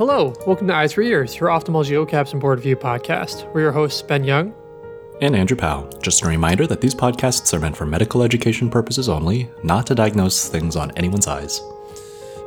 Hello, 0.00 0.32
welcome 0.46 0.66
to 0.66 0.74
Eyes 0.74 0.94
for 0.94 1.02
Ears, 1.02 1.38
your 1.38 1.50
ophthalmology 1.50 1.92
OKAPs 1.92 2.32
and 2.32 2.40
board 2.40 2.58
view 2.58 2.74
podcast. 2.74 3.52
We're 3.52 3.60
your 3.60 3.72
hosts, 3.72 4.00
Ben 4.00 4.24
Young. 4.24 4.54
And 5.20 5.36
Andrew 5.36 5.58
Powell. 5.58 5.90
Just 6.00 6.22
a 6.22 6.26
reminder 6.26 6.66
that 6.68 6.80
these 6.80 6.94
podcasts 6.94 7.52
are 7.52 7.60
meant 7.60 7.76
for 7.76 7.84
medical 7.84 8.22
education 8.22 8.70
purposes 8.70 9.10
only, 9.10 9.50
not 9.62 9.86
to 9.88 9.94
diagnose 9.94 10.48
things 10.48 10.74
on 10.74 10.90
anyone's 10.92 11.26
eyes. 11.26 11.60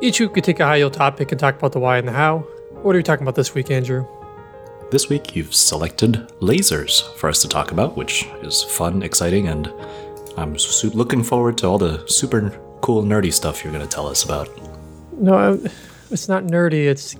Each 0.02 0.18
week 0.18 0.34
we 0.34 0.40
take 0.40 0.58
a 0.58 0.64
high 0.64 0.78
yield 0.78 0.94
topic 0.94 1.30
and 1.30 1.38
talk 1.38 1.56
about 1.56 1.70
the 1.70 1.78
why 1.78 1.98
and 1.98 2.08
the 2.08 2.12
how. 2.12 2.38
What 2.82 2.96
are 2.96 2.98
we 2.98 3.04
talking 3.04 3.22
about 3.22 3.36
this 3.36 3.54
week, 3.54 3.70
Andrew? 3.70 4.04
This 4.90 5.08
week 5.08 5.36
you've 5.36 5.54
selected 5.54 6.28
lasers 6.40 7.08
for 7.14 7.28
us 7.28 7.40
to 7.42 7.48
talk 7.48 7.70
about, 7.70 7.96
which 7.96 8.26
is 8.42 8.64
fun, 8.64 9.00
exciting, 9.04 9.46
and 9.46 9.72
I'm 10.36 10.58
su- 10.58 10.90
looking 10.90 11.22
forward 11.22 11.56
to 11.58 11.68
all 11.68 11.78
the 11.78 12.04
super 12.08 12.50
cool 12.80 13.04
nerdy 13.04 13.32
stuff 13.32 13.62
you're 13.62 13.72
going 13.72 13.86
to 13.86 13.94
tell 13.94 14.08
us 14.08 14.24
about. 14.24 14.48
No, 15.12 15.62
it's 16.10 16.28
not 16.28 16.42
nerdy. 16.46 16.86
It's 16.86 17.14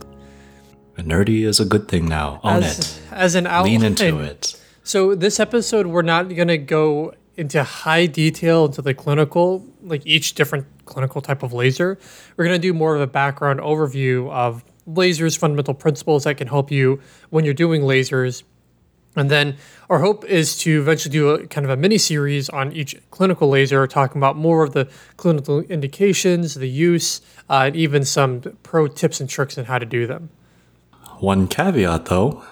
nerdy 1.03 1.45
is 1.45 1.61
a 1.61 1.65
good 1.65 1.89
thing 1.89 2.07
now. 2.07 2.41
Own 2.45 2.62
as, 2.62 2.79
it. 2.79 3.02
as 3.12 3.35
an 3.35 3.47
outline. 3.47 3.80
Lean 3.80 3.85
into 3.85 4.19
it. 4.21 4.61
So 4.83 5.15
this 5.15 5.41
episode, 5.41 5.87
we're 5.87 6.02
not 6.02 6.35
going 6.35 6.48
to 6.48 6.59
go 6.59 7.15
into 7.37 7.62
high 7.65 8.07
detail 8.07 8.66
into 8.66 8.83
the 8.83 8.95
clinical, 8.95 9.66
like 9.83 10.07
each 10.07 10.35
different 10.35 10.66
clinical 10.85 11.21
type 11.21 11.43
of 11.43 11.52
laser. 11.52 11.99
We're 12.37 12.45
going 12.45 12.61
to 12.61 12.62
do 12.62 12.73
more 12.73 12.95
of 12.95 13.01
a 13.01 13.07
background 13.07 13.61
overview 13.61 14.30
of 14.30 14.65
lasers, 14.88 15.37
fundamental 15.37 15.75
principles 15.75 16.25
that 16.25 16.37
can 16.37 16.49
help 16.49 16.71
you 16.71 17.01
when 17.30 17.45
you're 17.45 17.55
doing 17.55 17.83
lasers. 17.83 18.43
And 19.16 19.30
then 19.30 19.57
our 19.88 20.01
hope 20.01 20.24
is 20.24 20.57
to 20.59 20.80
eventually 20.80 21.13
do 21.13 21.30
a 21.30 21.47
kind 21.47 21.65
of 21.65 21.71
a 21.71 21.77
mini 21.77 21.99
series 21.99 22.49
on 22.51 22.73
each 22.73 22.97
clinical 23.11 23.49
laser, 23.49 23.87
talking 23.87 24.19
about 24.19 24.37
more 24.37 24.65
of 24.65 24.73
the 24.73 24.88
clinical 25.16 25.61
indications, 25.61 26.55
the 26.55 26.69
use, 26.69 27.21
uh, 27.49 27.65
and 27.66 27.77
even 27.77 28.05
some 28.05 28.41
pro 28.63 28.88
tips 28.88 29.21
and 29.21 29.30
tricks 29.30 29.57
on 29.57 29.66
how 29.66 29.79
to 29.79 29.87
do 29.87 30.07
them. 30.07 30.30
One 31.20 31.48
caveat 31.48 32.06
though 32.06 32.42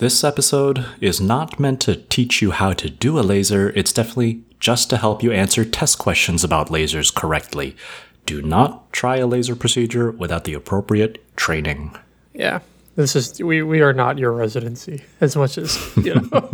this 0.00 0.24
episode 0.24 0.86
is 1.02 1.20
not 1.20 1.60
meant 1.60 1.82
to 1.82 1.94
teach 1.94 2.40
you 2.40 2.52
how 2.52 2.72
to 2.72 2.88
do 2.88 3.18
a 3.18 3.20
laser, 3.20 3.68
it's 3.76 3.92
definitely 3.92 4.42
just 4.58 4.88
to 4.88 4.96
help 4.96 5.22
you 5.22 5.30
answer 5.30 5.62
test 5.62 5.98
questions 5.98 6.42
about 6.42 6.68
lasers 6.68 7.14
correctly. 7.14 7.76
Do 8.24 8.40
not 8.40 8.90
try 8.94 9.18
a 9.18 9.26
laser 9.26 9.54
procedure 9.54 10.10
without 10.10 10.44
the 10.44 10.54
appropriate 10.54 11.22
training. 11.36 11.94
Yeah. 12.32 12.60
This 12.96 13.14
is 13.14 13.42
we, 13.42 13.62
we 13.62 13.82
are 13.82 13.92
not 13.92 14.18
your 14.18 14.32
residency 14.32 15.04
as 15.20 15.36
much 15.36 15.58
as 15.58 15.78
you 15.98 16.14
know. 16.14 16.50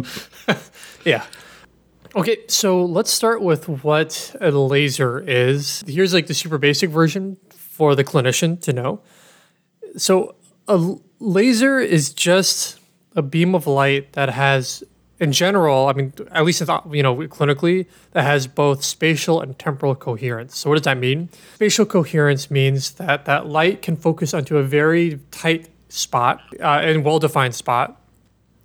yeah. 1.04 1.24
Okay, 2.16 2.38
so 2.48 2.84
let's 2.84 3.12
start 3.12 3.42
with 3.42 3.68
what 3.84 4.34
a 4.40 4.50
laser 4.50 5.20
is. 5.20 5.84
Here's 5.86 6.12
like 6.12 6.26
the 6.26 6.34
super 6.34 6.58
basic 6.58 6.90
version 6.90 7.36
for 7.50 7.94
the 7.94 8.02
clinician 8.02 8.60
to 8.62 8.72
know. 8.72 9.02
So 9.96 10.34
a 10.66 10.96
laser 11.18 11.78
is 11.78 12.12
just 12.12 12.78
a 13.14 13.22
beam 13.22 13.54
of 13.54 13.66
light 13.66 14.12
that 14.12 14.30
has 14.30 14.84
in 15.18 15.32
general, 15.32 15.88
I 15.88 15.94
mean, 15.94 16.12
at 16.30 16.44
least 16.44 16.60
you 16.60 17.02
know 17.02 17.16
clinically, 17.28 17.86
that 18.12 18.22
has 18.22 18.46
both 18.46 18.84
spatial 18.84 19.40
and 19.40 19.58
temporal 19.58 19.94
coherence. 19.94 20.58
So 20.58 20.70
what 20.70 20.76
does 20.76 20.84
that 20.84 20.98
mean? 20.98 21.30
Spatial 21.54 21.86
coherence 21.86 22.50
means 22.50 22.92
that 22.92 23.24
that 23.24 23.46
light 23.46 23.82
can 23.82 23.96
focus 23.96 24.34
onto 24.34 24.58
a 24.58 24.62
very 24.62 25.20
tight 25.30 25.68
spot 25.88 26.42
uh, 26.60 26.80
and 26.82 27.04
well-defined 27.04 27.54
spot. 27.54 28.00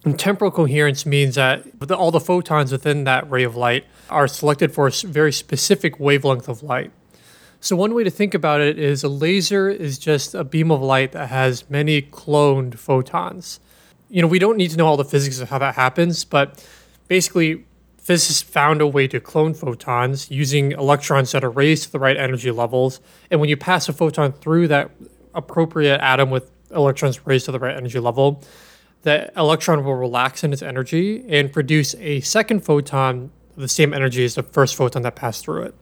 And 0.04 0.20
temporal 0.20 0.52
coherence 0.52 1.06
means 1.06 1.36
that 1.36 1.64
all 1.92 2.12
the 2.12 2.20
photons 2.20 2.72
within 2.72 3.04
that 3.04 3.30
ray 3.30 3.44
of 3.44 3.56
light 3.56 3.86
are 4.10 4.28
selected 4.28 4.74
for 4.74 4.88
a 4.88 4.92
very 4.92 5.32
specific 5.32 6.00
wavelength 6.00 6.50
of 6.50 6.64
light. 6.64 6.92
So 7.62 7.76
one 7.76 7.94
way 7.94 8.04
to 8.04 8.10
think 8.10 8.34
about 8.34 8.60
it 8.60 8.78
is 8.78 9.04
a 9.04 9.08
laser 9.08 9.70
is 9.70 9.98
just 9.98 10.36
a 10.36 10.44
beam 10.44 10.72
of 10.72 10.82
light 10.82 11.14
that 11.14 11.30
has 11.30 11.70
many 11.70 12.02
cloned 12.02 12.76
photons 12.76 13.60
you 14.12 14.22
know, 14.22 14.28
we 14.28 14.40
don't 14.40 14.58
need 14.58 14.70
to 14.72 14.78
know 14.78 14.86
all 14.86 14.98
the 14.98 15.06
physics 15.06 15.40
of 15.40 15.50
how 15.50 15.58
that 15.60 15.76
happens, 15.76 16.26
but 16.26 16.64
basically, 17.08 17.66
physicists 17.98 18.42
found 18.42 18.82
a 18.82 18.88
way 18.88 19.08
to 19.08 19.20
clone 19.20 19.54
photons 19.54 20.30
using 20.30 20.74
electrons 20.74 21.32
that 21.32 21.44
are 21.44 21.50
raised 21.50 21.84
to 21.84 21.92
the 21.92 22.00
right 22.00 22.18
energy 22.18 22.52
levels. 22.52 23.00
And 23.30 23.40
when 23.40 23.48
you 23.48 23.56
pass 23.56 23.88
a 23.88 23.94
photon 23.94 24.34
through 24.34 24.68
that 24.68 24.92
appropriate 25.34 26.02
atom 26.02 26.30
with 26.30 26.52
electrons 26.72 27.26
raised 27.26 27.46
to 27.46 27.52
the 27.52 27.60
right 27.60 27.76
energy 27.76 28.00
level, 28.00 28.44
the 29.04 29.32
electron 29.38 29.86
will 29.86 29.96
relax 29.96 30.44
in 30.44 30.52
its 30.52 30.62
energy 30.62 31.24
and 31.30 31.54
produce 31.54 31.96
a 31.96 32.20
second 32.22 32.66
photon 32.66 33.32
of 33.56 33.62
the 33.62 33.68
same 33.68 33.94
energy 33.94 34.26
as 34.26 34.36
the 34.36 34.44
first 34.44 34.76
photon 34.76 35.04
that 35.04 35.16
passed 35.16 35.46
through 35.46 35.64
it. 35.64 35.76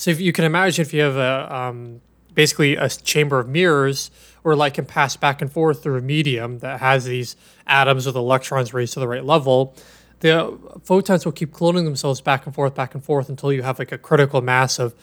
So 0.00 0.10
if 0.10 0.18
you 0.18 0.32
can 0.32 0.46
imagine 0.46 0.80
if 0.80 0.94
you 0.94 1.02
have 1.02 1.16
a 1.16 1.54
um, 1.54 2.00
basically 2.32 2.74
a 2.74 2.88
chamber 2.88 3.38
of 3.38 3.46
mirrors 3.46 4.10
where 4.40 4.56
light 4.56 4.72
can 4.72 4.86
pass 4.86 5.14
back 5.14 5.42
and 5.42 5.52
forth 5.52 5.82
through 5.82 5.98
a 5.98 6.00
medium 6.00 6.60
that 6.60 6.80
has 6.80 7.04
these 7.04 7.36
atoms 7.66 8.06
with 8.06 8.16
electrons 8.16 8.72
raised 8.72 8.94
to 8.94 9.00
the 9.00 9.06
right 9.06 9.26
level, 9.26 9.76
the 10.20 10.58
photons 10.84 11.26
will 11.26 11.32
keep 11.32 11.52
cloning 11.52 11.84
themselves 11.84 12.22
back 12.22 12.46
and 12.46 12.54
forth, 12.54 12.74
back 12.74 12.94
and 12.94 13.04
forth 13.04 13.28
until 13.28 13.52
you 13.52 13.62
have 13.62 13.78
like 13.78 13.92
a 13.92 13.98
critical 13.98 14.40
mass 14.40 14.78
of 14.78 14.94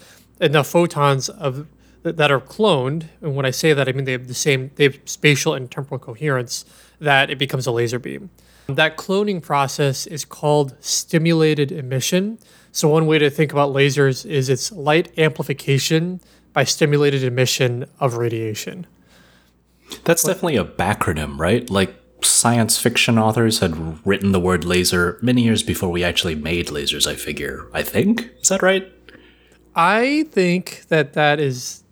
enough 0.42 0.66
photons 0.66 1.30
of 1.30 1.68
that 2.02 2.32
are 2.32 2.42
cloned. 2.42 3.04
And 3.22 3.36
when 3.36 3.46
I 3.46 3.52
say 3.52 3.74
that, 3.74 3.88
I 3.88 3.92
mean 3.92 4.06
they 4.06 4.14
have 4.14 4.28
the 4.28 4.34
same, 4.34 4.72
they 4.78 4.86
have 4.86 4.98
spatial 5.06 5.54
and 5.54 5.70
temporal 5.70 6.00
coherence 6.00 6.66
that 7.00 7.30
it 7.30 7.38
becomes 7.38 7.68
a 7.68 7.72
laser 7.72 8.00
beam. 8.00 8.32
That 8.66 8.98
cloning 8.98 9.44
process 9.44 10.08
is 10.08 10.26
called 10.26 10.76
stimulated 10.80 11.72
emission. 11.72 12.40
So 12.72 12.88
one 12.88 13.06
way 13.08 13.20
to 13.20 13.30
think 13.30 13.52
about 13.52 13.74
lasers 13.74 14.30
is 14.30 14.50
it's 14.50 14.72
light 14.72 15.18
amplification 15.18 16.22
by 16.54 16.64
stimulated 16.64 17.24
emission 17.24 17.86
of 18.00 18.18
radiation. 18.18 18.88
That's 20.04 20.24
definitely 20.24 20.58
a 20.58 20.66
backronym, 20.66 21.40
right? 21.40 21.70
Like 21.70 21.96
science 22.22 22.78
fiction 22.78 23.18
authors 23.18 23.60
had 23.60 24.06
written 24.06 24.32
the 24.32 24.40
word 24.40 24.66
laser 24.66 25.18
many 25.22 25.44
years 25.44 25.64
before 25.64 25.90
we 25.90 26.04
actually 26.04 26.36
made 26.36 26.68
lasers, 26.68 27.08
I 27.08 27.16
figure. 27.16 27.68
I 27.74 27.84
think. 27.84 28.30
Is 28.42 28.50
that 28.50 28.62
right? 28.62 28.92
I 29.76 30.26
think 30.32 30.86
that 30.90 31.14
that 31.14 31.40
is 31.40 31.84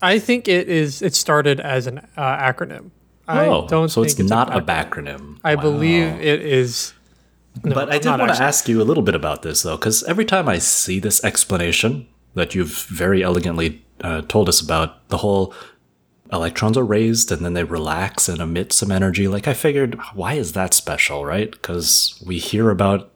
I 0.00 0.18
think 0.18 0.48
it 0.48 0.68
is 0.68 1.02
it 1.02 1.14
started 1.14 1.60
as 1.60 1.86
an 1.86 1.98
uh, 2.16 2.36
acronym. 2.36 2.90
Oh, 3.26 3.64
I 3.64 3.66
don't 3.68 3.88
so 3.88 4.02
it's, 4.02 4.18
it's, 4.18 4.28
not 4.28 4.54
a 4.54 4.60
backronym. 4.60 5.38
I 5.42 5.54
wow. 5.54 5.62
believe 5.62 6.06
it 6.20 6.42
is 6.42 6.92
no, 7.62 7.74
but 7.74 7.92
I 7.92 7.98
did 7.98 8.08
want 8.08 8.34
to 8.34 8.42
ask 8.42 8.68
you 8.68 8.82
a 8.82 8.84
little 8.84 9.02
bit 9.02 9.14
about 9.14 9.42
this 9.42 9.62
though, 9.62 9.76
because 9.76 10.02
every 10.04 10.24
time 10.24 10.48
I 10.48 10.58
see 10.58 10.98
this 10.98 11.22
explanation 11.22 12.08
that 12.34 12.54
you've 12.54 12.86
very 12.86 13.22
elegantly 13.22 13.84
uh, 14.00 14.22
told 14.22 14.48
us 14.48 14.60
about, 14.60 15.08
the 15.08 15.18
whole 15.18 15.54
electrons 16.32 16.76
are 16.76 16.84
raised 16.84 17.30
and 17.30 17.44
then 17.44 17.54
they 17.54 17.64
relax 17.64 18.28
and 18.28 18.40
emit 18.40 18.72
some 18.72 18.90
energy. 18.90 19.28
Like 19.28 19.46
I 19.46 19.54
figured, 19.54 19.94
why 20.14 20.34
is 20.34 20.52
that 20.54 20.74
special, 20.74 21.24
right? 21.24 21.50
Because 21.50 22.20
we 22.26 22.38
hear 22.38 22.70
about 22.70 23.12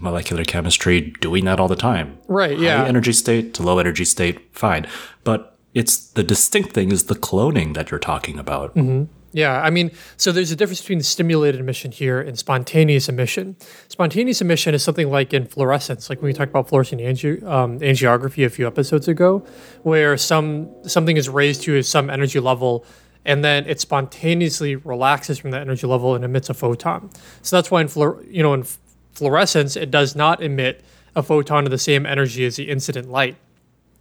molecular 0.00 0.44
chemistry 0.44 1.12
doing 1.20 1.44
that 1.44 1.60
all 1.60 1.68
the 1.68 1.76
time. 1.76 2.18
Right. 2.28 2.58
Yeah. 2.58 2.78
High 2.78 2.88
energy 2.88 3.12
state 3.12 3.54
to 3.54 3.62
low 3.62 3.78
energy 3.78 4.04
state, 4.04 4.40
fine. 4.52 4.86
But 5.24 5.56
it's 5.74 5.96
the 5.98 6.22
distinct 6.22 6.72
thing 6.72 6.92
is 6.92 7.04
the 7.04 7.14
cloning 7.14 7.74
that 7.74 7.90
you're 7.90 8.00
talking 8.00 8.38
about. 8.38 8.74
Mm-hmm. 8.74 9.04
Yeah, 9.36 9.60
I 9.60 9.68
mean, 9.68 9.90
so 10.16 10.32
there's 10.32 10.50
a 10.50 10.56
difference 10.56 10.80
between 10.80 11.02
stimulated 11.02 11.60
emission 11.60 11.92
here 11.92 12.22
and 12.22 12.38
spontaneous 12.38 13.06
emission. 13.06 13.54
Spontaneous 13.88 14.40
emission 14.40 14.74
is 14.74 14.82
something 14.82 15.10
like 15.10 15.34
in 15.34 15.44
fluorescence, 15.44 16.08
like 16.08 16.22
when 16.22 16.28
we 16.28 16.32
talked 16.32 16.48
about 16.48 16.70
fluorescent 16.70 17.02
angi- 17.02 17.42
um, 17.44 17.78
angiography 17.80 18.46
a 18.46 18.48
few 18.48 18.66
episodes 18.66 19.08
ago, 19.08 19.44
where 19.82 20.16
some 20.16 20.70
something 20.88 21.18
is 21.18 21.28
raised 21.28 21.60
to 21.64 21.82
some 21.82 22.08
energy 22.08 22.40
level, 22.40 22.86
and 23.26 23.44
then 23.44 23.66
it 23.66 23.78
spontaneously 23.78 24.74
relaxes 24.76 25.38
from 25.38 25.50
that 25.50 25.60
energy 25.60 25.86
level 25.86 26.14
and 26.14 26.24
emits 26.24 26.48
a 26.48 26.54
photon. 26.54 27.10
So 27.42 27.56
that's 27.56 27.70
why 27.70 27.82
in 27.82 27.88
fluor- 27.88 28.26
you 28.32 28.42
know 28.42 28.54
in 28.54 28.64
fluorescence 29.12 29.76
it 29.76 29.90
does 29.90 30.16
not 30.16 30.42
emit 30.42 30.82
a 31.14 31.22
photon 31.22 31.64
of 31.64 31.70
the 31.70 31.76
same 31.76 32.06
energy 32.06 32.46
as 32.46 32.56
the 32.56 32.70
incident 32.70 33.10
light. 33.10 33.36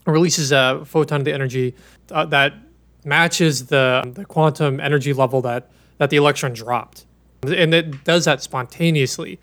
It 0.07 0.12
releases 0.12 0.53
a 0.53 0.84
photon 0.85 1.19
of 1.19 1.25
the 1.25 1.34
energy 1.34 1.75
uh, 2.09 2.25
that 2.28 2.53
matches 3.05 3.67
the, 3.67 4.03
the 4.16 4.25
quantum 4.25 4.79
energy 4.79 5.13
level 5.13 5.41
that, 5.41 5.69
that 5.97 6.09
the 6.09 6.18
electron 6.18 6.53
dropped. 6.53 7.06
And 7.44 7.74
it 7.74 8.03
does 8.03 8.25
that 8.25 8.41
spontaneously. 8.41 9.39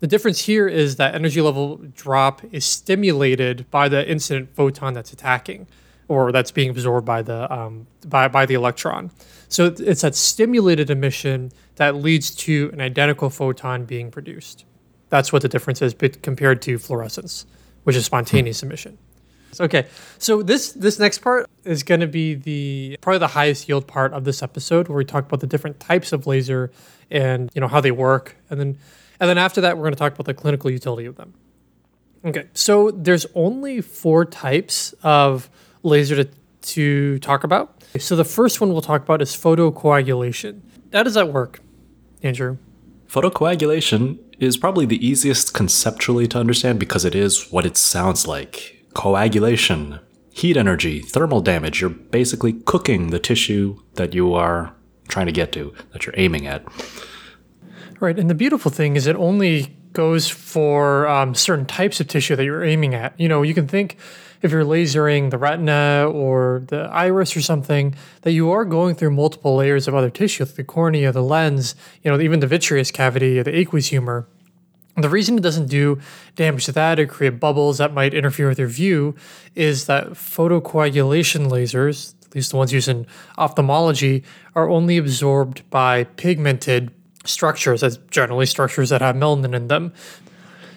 The 0.00 0.06
difference 0.06 0.40
here 0.40 0.68
is 0.68 0.96
that 0.96 1.14
energy 1.14 1.40
level 1.40 1.80
drop 1.94 2.42
is 2.52 2.64
stimulated 2.64 3.70
by 3.70 3.88
the 3.88 4.08
incident 4.08 4.54
photon 4.54 4.92
that's 4.92 5.12
attacking 5.12 5.66
or 6.08 6.32
that's 6.32 6.50
being 6.50 6.70
absorbed 6.70 7.06
by 7.06 7.22
the 7.22 7.50
um, 7.52 7.86
by, 8.06 8.28
by 8.28 8.44
the 8.44 8.54
electron. 8.54 9.10
So 9.48 9.74
it's 9.78 10.02
that 10.02 10.14
stimulated 10.14 10.90
emission 10.90 11.52
that 11.76 11.94
leads 11.94 12.34
to 12.36 12.70
an 12.72 12.80
identical 12.80 13.30
photon 13.30 13.84
being 13.84 14.10
produced. 14.10 14.64
That's 15.08 15.32
what 15.32 15.42
the 15.42 15.48
difference 15.48 15.80
is 15.80 15.94
compared 16.22 16.60
to 16.62 16.76
fluorescence, 16.76 17.46
which 17.84 17.96
is 17.96 18.04
spontaneous 18.04 18.62
emission. 18.62 18.98
Okay, 19.60 19.86
so 20.18 20.42
this 20.42 20.72
this 20.72 20.98
next 20.98 21.18
part 21.18 21.48
is 21.64 21.82
going 21.82 22.00
to 22.00 22.06
be 22.06 22.34
the 22.34 22.98
probably 23.00 23.18
the 23.18 23.28
highest 23.28 23.68
yield 23.68 23.86
part 23.86 24.12
of 24.12 24.24
this 24.24 24.42
episode, 24.42 24.88
where 24.88 24.98
we 24.98 25.04
talk 25.04 25.26
about 25.26 25.40
the 25.40 25.46
different 25.46 25.80
types 25.80 26.12
of 26.12 26.26
laser 26.26 26.70
and 27.10 27.50
you 27.54 27.60
know 27.60 27.68
how 27.68 27.80
they 27.80 27.90
work, 27.90 28.36
and 28.50 28.60
then 28.60 28.78
and 29.20 29.30
then 29.30 29.38
after 29.38 29.60
that, 29.60 29.76
we're 29.76 29.84
going 29.84 29.94
to 29.94 29.98
talk 29.98 30.14
about 30.14 30.26
the 30.26 30.34
clinical 30.34 30.70
utility 30.70 31.06
of 31.06 31.16
them. 31.16 31.34
Okay, 32.24 32.48
so 32.54 32.90
there's 32.90 33.26
only 33.34 33.80
four 33.80 34.24
types 34.24 34.94
of 35.02 35.50
laser 35.82 36.24
to 36.24 36.30
to 36.62 37.18
talk 37.18 37.44
about. 37.44 37.84
So 37.98 38.16
the 38.16 38.24
first 38.24 38.60
one 38.60 38.72
we'll 38.72 38.82
talk 38.82 39.02
about 39.02 39.22
is 39.22 39.30
photocoagulation. 39.30 40.60
How 40.92 41.02
does 41.02 41.14
that 41.14 41.28
work, 41.32 41.60
Andrew? 42.22 42.56
Photocoagulation 43.08 44.18
is 44.40 44.56
probably 44.56 44.86
the 44.86 45.06
easiest 45.06 45.54
conceptually 45.54 46.26
to 46.28 46.38
understand 46.38 46.80
because 46.80 47.04
it 47.04 47.14
is 47.14 47.52
what 47.52 47.66
it 47.66 47.76
sounds 47.76 48.26
like. 48.26 48.83
Coagulation, 48.94 50.00
heat 50.30 50.56
energy, 50.56 51.00
thermal 51.00 51.40
damage. 51.40 51.80
You're 51.80 51.90
basically 51.90 52.54
cooking 52.64 53.10
the 53.10 53.18
tissue 53.18 53.80
that 53.94 54.14
you 54.14 54.34
are 54.34 54.74
trying 55.08 55.26
to 55.26 55.32
get 55.32 55.52
to, 55.52 55.74
that 55.92 56.06
you're 56.06 56.14
aiming 56.16 56.46
at. 56.46 56.64
Right. 58.00 58.18
And 58.18 58.28
the 58.28 58.34
beautiful 58.34 58.70
thing 58.70 58.96
is 58.96 59.06
it 59.06 59.16
only 59.16 59.76
goes 59.92 60.28
for 60.28 61.06
um, 61.08 61.34
certain 61.34 61.66
types 61.66 62.00
of 62.00 62.08
tissue 62.08 62.36
that 62.36 62.44
you're 62.44 62.64
aiming 62.64 62.94
at. 62.94 63.18
You 63.18 63.28
know, 63.28 63.42
you 63.42 63.54
can 63.54 63.68
think 63.68 63.96
if 64.42 64.50
you're 64.50 64.64
lasering 64.64 65.30
the 65.30 65.38
retina 65.38 66.06
or 66.12 66.64
the 66.68 66.82
iris 66.92 67.36
or 67.36 67.40
something, 67.40 67.94
that 68.22 68.32
you 68.32 68.50
are 68.50 68.64
going 68.64 68.94
through 68.94 69.12
multiple 69.12 69.56
layers 69.56 69.88
of 69.88 69.94
other 69.94 70.10
tissue, 70.10 70.44
like 70.44 70.54
the 70.56 70.64
cornea, 70.64 71.12
the 71.12 71.22
lens, 71.22 71.74
you 72.02 72.10
know, 72.10 72.20
even 72.20 72.40
the 72.40 72.46
vitreous 72.46 72.90
cavity, 72.90 73.40
the 73.40 73.56
aqueous 73.56 73.86
humor. 73.86 74.26
The 74.96 75.08
reason 75.08 75.36
it 75.36 75.42
doesn't 75.42 75.66
do 75.66 75.98
damage 76.36 76.66
to 76.66 76.72
that 76.72 77.00
or 77.00 77.06
create 77.06 77.40
bubbles 77.40 77.78
that 77.78 77.92
might 77.92 78.14
interfere 78.14 78.48
with 78.48 78.60
your 78.60 78.68
view 78.68 79.16
is 79.56 79.86
that 79.86 80.10
photocoagulation 80.10 81.48
lasers, 81.48 82.14
at 82.26 82.34
least 82.34 82.52
the 82.52 82.56
ones 82.56 82.72
used 82.72 82.88
in 82.88 83.06
ophthalmology, 83.36 84.22
are 84.54 84.70
only 84.70 84.96
absorbed 84.96 85.68
by 85.70 86.04
pigmented 86.04 86.92
structures, 87.24 87.82
as 87.82 87.98
generally 88.10 88.46
structures 88.46 88.90
that 88.90 89.00
have 89.00 89.16
melanin 89.16 89.54
in 89.54 89.66
them. 89.66 89.92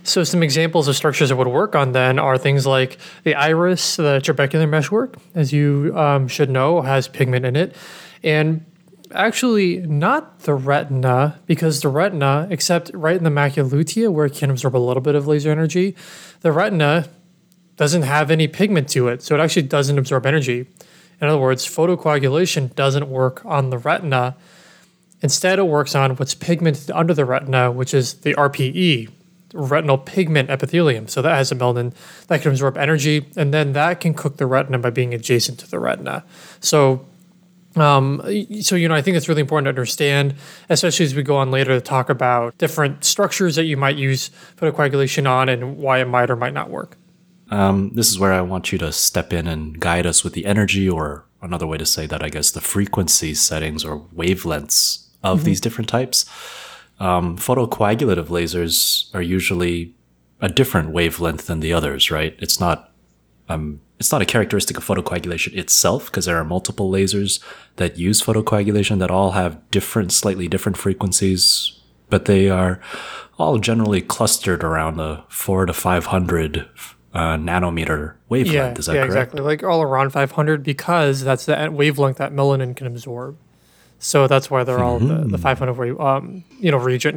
So 0.04 0.24
some 0.24 0.42
examples 0.42 0.88
of 0.88 0.96
structures 0.96 1.30
that 1.30 1.36
would 1.36 1.50
work 1.50 1.76
on 1.76 1.92
then 1.92 2.18
are 2.18 2.38
things 2.38 2.66
like 2.66 2.98
the 3.24 3.36
iris, 3.36 3.98
the 3.98 4.22
trabecular 4.24 4.68
meshwork, 4.68 5.18
as 5.36 5.52
you 5.52 5.92
um, 5.98 6.28
should 6.30 6.50
know, 6.50 6.82
has 6.82 7.08
pigment 7.10 7.46
in 7.46 7.56
it, 7.56 7.76
and 8.24 8.66
actually 9.14 9.78
not 9.78 10.42
the 10.42 10.54
retina 10.54 11.40
because 11.46 11.82
the 11.82 11.90
retina, 11.90 12.48
except 12.50 12.92
right 12.94 13.16
in 13.16 13.24
the 13.24 13.30
macula 13.30 13.70
lutea 13.70 14.12
where 14.12 14.26
it 14.26 14.34
can 14.34 14.50
absorb 14.50 14.76
a 14.76 14.78
little 14.78 15.02
bit 15.02 15.16
of 15.16 15.28
laser 15.28 15.52
energy, 15.52 15.96
the 16.42 16.52
retina 16.52 17.08
doesn't 17.76 18.02
have 18.02 18.32
any 18.32 18.48
pigment 18.48 18.90
to 18.90 19.08
it, 19.08 19.22
so 19.22 19.36
it 19.36 19.40
actually 19.40 19.62
doesn't 19.64 19.98
absorb 19.98 20.26
energy. 20.26 20.68
In 21.22 21.28
other 21.28 21.38
words, 21.40 21.66
photocoagulation 21.66 22.76
doesn't 22.76 23.10
work 23.10 23.46
on 23.46 23.70
the 23.70 23.78
retina. 23.78 24.36
Instead, 25.22 25.60
it 25.60 25.68
works 25.68 25.96
on 25.96 26.16
what's 26.18 26.36
pigmented 26.36 26.92
under 26.92 27.14
the 27.14 27.26
retina, 27.26 27.72
which 27.72 27.94
is 27.94 28.16
the 28.16 28.34
RPE, 28.36 29.10
retinal 29.54 29.98
pigment 29.98 30.50
epithelium. 30.50 31.08
So 31.08 31.22
that 31.22 31.36
has 31.36 31.52
a 31.52 31.56
melanin 31.56 31.94
that 32.28 32.42
can 32.42 32.52
absorb 32.52 32.78
energy, 32.78 33.26
and 33.36 33.54
then 33.54 33.74
that 33.74 34.00
can 34.00 34.14
cook 34.14 34.38
the 34.38 34.46
retina 34.46 34.80
by 34.80 34.90
being 34.90 35.14
adjacent 35.14 35.60
to 35.60 35.70
the 35.70 35.80
retina. 35.80 36.24
So, 36.60 37.06
um, 37.82 38.22
so 38.62 38.76
you 38.76 38.88
know, 38.88 38.96
I 38.96 39.02
think 39.02 39.18
it's 39.18 39.28
really 39.28 39.42
important 39.42 39.66
to 39.66 39.70
understand, 39.70 40.36
especially 40.70 41.06
as 41.06 41.16
we 41.16 41.24
go 41.24 41.38
on 41.38 41.52
later 41.52 41.76
to 41.76 41.82
talk 41.82 42.10
about 42.10 42.58
different 42.58 43.04
structures 43.04 43.56
that 43.56 43.66
you 43.66 43.78
might 43.78 43.98
use 43.98 44.30
photocoagulation 44.58 45.30
on 45.30 45.50
and 45.50 45.78
why 45.78 46.00
it 46.00 46.08
might 46.08 46.30
or 46.30 46.36
might 46.36 46.54
not 46.54 46.70
work. 46.70 46.98
Um, 47.50 47.92
this 47.94 48.10
is 48.10 48.20
where 48.20 48.34
I 48.34 48.42
want 48.42 48.72
you 48.72 48.78
to 48.80 48.92
step 48.92 49.32
in 49.32 49.48
and 49.48 49.80
guide 49.80 50.06
us 50.06 50.24
with 50.24 50.34
the 50.34 50.46
energy, 50.46 50.90
or 50.90 51.26
another 51.42 51.66
way 51.66 51.78
to 51.78 51.86
say 51.86 52.06
that, 52.08 52.24
I 52.24 52.30
guess, 52.30 52.52
the 52.52 52.62
frequency 52.62 53.34
settings 53.34 53.86
or 53.86 54.02
wavelengths 54.16 55.08
of 55.24 55.40
mm-hmm. 55.40 55.46
these 55.46 55.62
different 55.62 55.90
types. 55.90 56.26
Um, 57.00 57.38
photocoagulative 57.38 58.28
lasers 58.28 59.14
are 59.14 59.22
usually 59.22 59.94
a 60.42 60.50
different 60.50 60.92
wavelength 60.92 61.48
than 61.48 61.60
the 61.60 61.74
others, 61.74 62.12
right? 62.12 62.36
It's 62.40 62.60
not 62.60 62.92
um, 63.50 63.82
it's 64.00 64.12
not 64.12 64.22
a 64.22 64.26
characteristic 64.26 64.78
of 64.78 64.86
photocoagulation 64.86 65.56
itself 65.56 66.06
because 66.06 66.26
there 66.26 66.38
are 66.38 66.44
multiple 66.44 66.92
lasers 66.92 67.42
that 67.78 67.98
use 67.98 68.22
photocoagulation 68.22 69.00
that 69.00 69.10
all 69.10 69.32
have 69.32 69.60
different, 69.72 70.12
slightly 70.12 70.48
different 70.48 70.78
frequencies, 70.78 71.80
but 72.10 72.26
they 72.26 72.50
are 72.50 72.80
all 73.40 73.58
generally 73.58 74.02
clustered 74.02 74.64
around 74.64 75.00
a 75.00 75.24
four 75.30 75.66
to 75.66 75.74
five 75.74 76.08
hundred 76.08 76.68
uh, 77.14 77.36
nanometer 77.36 78.14
wavelength. 78.30 78.54
Yeah, 78.54 78.74
Is 78.78 78.86
that 78.86 78.94
yeah, 78.94 79.00
correct? 79.02 79.34
exactly. 79.34 79.42
Like 79.42 79.64
all 79.64 79.82
around 79.82 80.12
500 80.12 80.62
because 80.62 81.24
that's 81.24 81.46
the 81.46 81.70
wavelength 81.72 82.18
that 82.18 82.32
melanin 82.32 82.76
can 82.76 82.86
absorb. 82.86 83.38
So 84.00 84.28
that's 84.28 84.52
why 84.52 84.64
they're 84.64 84.84
all 84.84 85.00
mm-hmm. 85.00 85.24
the, 85.24 85.30
the 85.30 85.38
500 85.40 86.00
um, 86.00 86.44
you 86.60 86.70
know 86.70 86.78
region. 86.78 87.17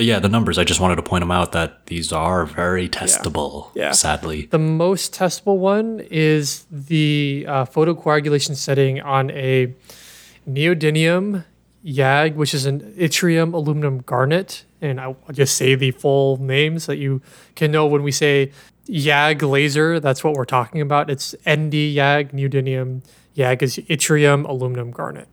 Yeah, 0.00 0.18
the 0.18 0.28
numbers. 0.28 0.58
I 0.58 0.64
just 0.64 0.80
wanted 0.80 0.96
to 0.96 1.02
point 1.02 1.22
them 1.22 1.30
out 1.30 1.52
that 1.52 1.86
these 1.86 2.12
are 2.12 2.46
very 2.46 2.88
testable. 2.88 3.70
Yeah. 3.74 3.84
yeah. 3.84 3.92
Sadly, 3.92 4.46
the 4.46 4.58
most 4.58 5.14
testable 5.14 5.58
one 5.58 6.00
is 6.10 6.64
the 6.70 7.44
uh, 7.48 7.64
photocoagulation 7.66 8.56
setting 8.56 9.00
on 9.00 9.30
a 9.30 9.74
neodymium 10.48 11.44
YAG, 11.84 12.34
which 12.34 12.54
is 12.54 12.66
an 12.66 12.80
yttrium 12.98 13.54
aluminum 13.54 13.98
garnet. 14.00 14.64
And 14.80 15.00
I'll 15.00 15.16
just 15.32 15.56
say 15.56 15.74
the 15.74 15.90
full 15.90 16.38
name 16.38 16.78
so 16.78 16.92
that 16.92 16.98
you 16.98 17.20
can 17.54 17.70
know 17.70 17.86
when 17.86 18.02
we 18.02 18.12
say 18.12 18.52
YAG 18.88 19.42
laser, 19.42 20.00
that's 20.00 20.24
what 20.24 20.34
we're 20.34 20.44
talking 20.44 20.80
about. 20.80 21.10
It's 21.10 21.34
ND 21.46 21.74
YAG, 21.74 22.32
neodymium. 22.32 23.02
YAG 23.36 23.62
is 23.62 23.76
yttrium 23.76 24.48
aluminum 24.48 24.90
garnet. 24.90 25.28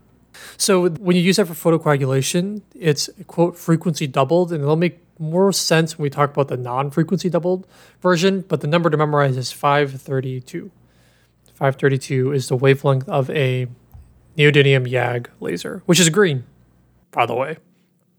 So 0.58 0.90
when 0.90 1.16
you 1.16 1.22
use 1.22 1.38
that 1.38 1.48
for 1.48 1.54
photocoagulation, 1.54 2.62
it's 2.76 3.10
quote 3.28 3.58
frequency 3.58 4.08
doubled, 4.08 4.52
and 4.52 4.62
it'll 4.62 4.76
make 4.76 5.00
more 5.20 5.52
sense 5.52 5.98
when 5.98 6.04
we 6.04 6.10
talk 6.10 6.32
about 6.32 6.48
the 6.48 6.58
non-frequency 6.58 7.30
doubled 7.30 7.68
version. 8.02 8.42
But 8.42 8.62
the 8.62 8.68
number 8.68 8.90
to 8.90 8.98
memorize 8.98 9.38
is 9.38 9.52
532. 9.52 10.72
532 11.54 12.34
is 12.34 12.48
the 12.50 12.56
wavelength 12.56 13.10
of 13.10 13.30
a 13.32 13.68
neodymium 14.38 14.88
YAG 14.88 15.28
laser, 15.40 15.82
which 15.86 16.00
is 16.00 16.10
green, 16.10 16.44
by 17.12 17.26
the 17.26 17.34
way. 17.34 17.58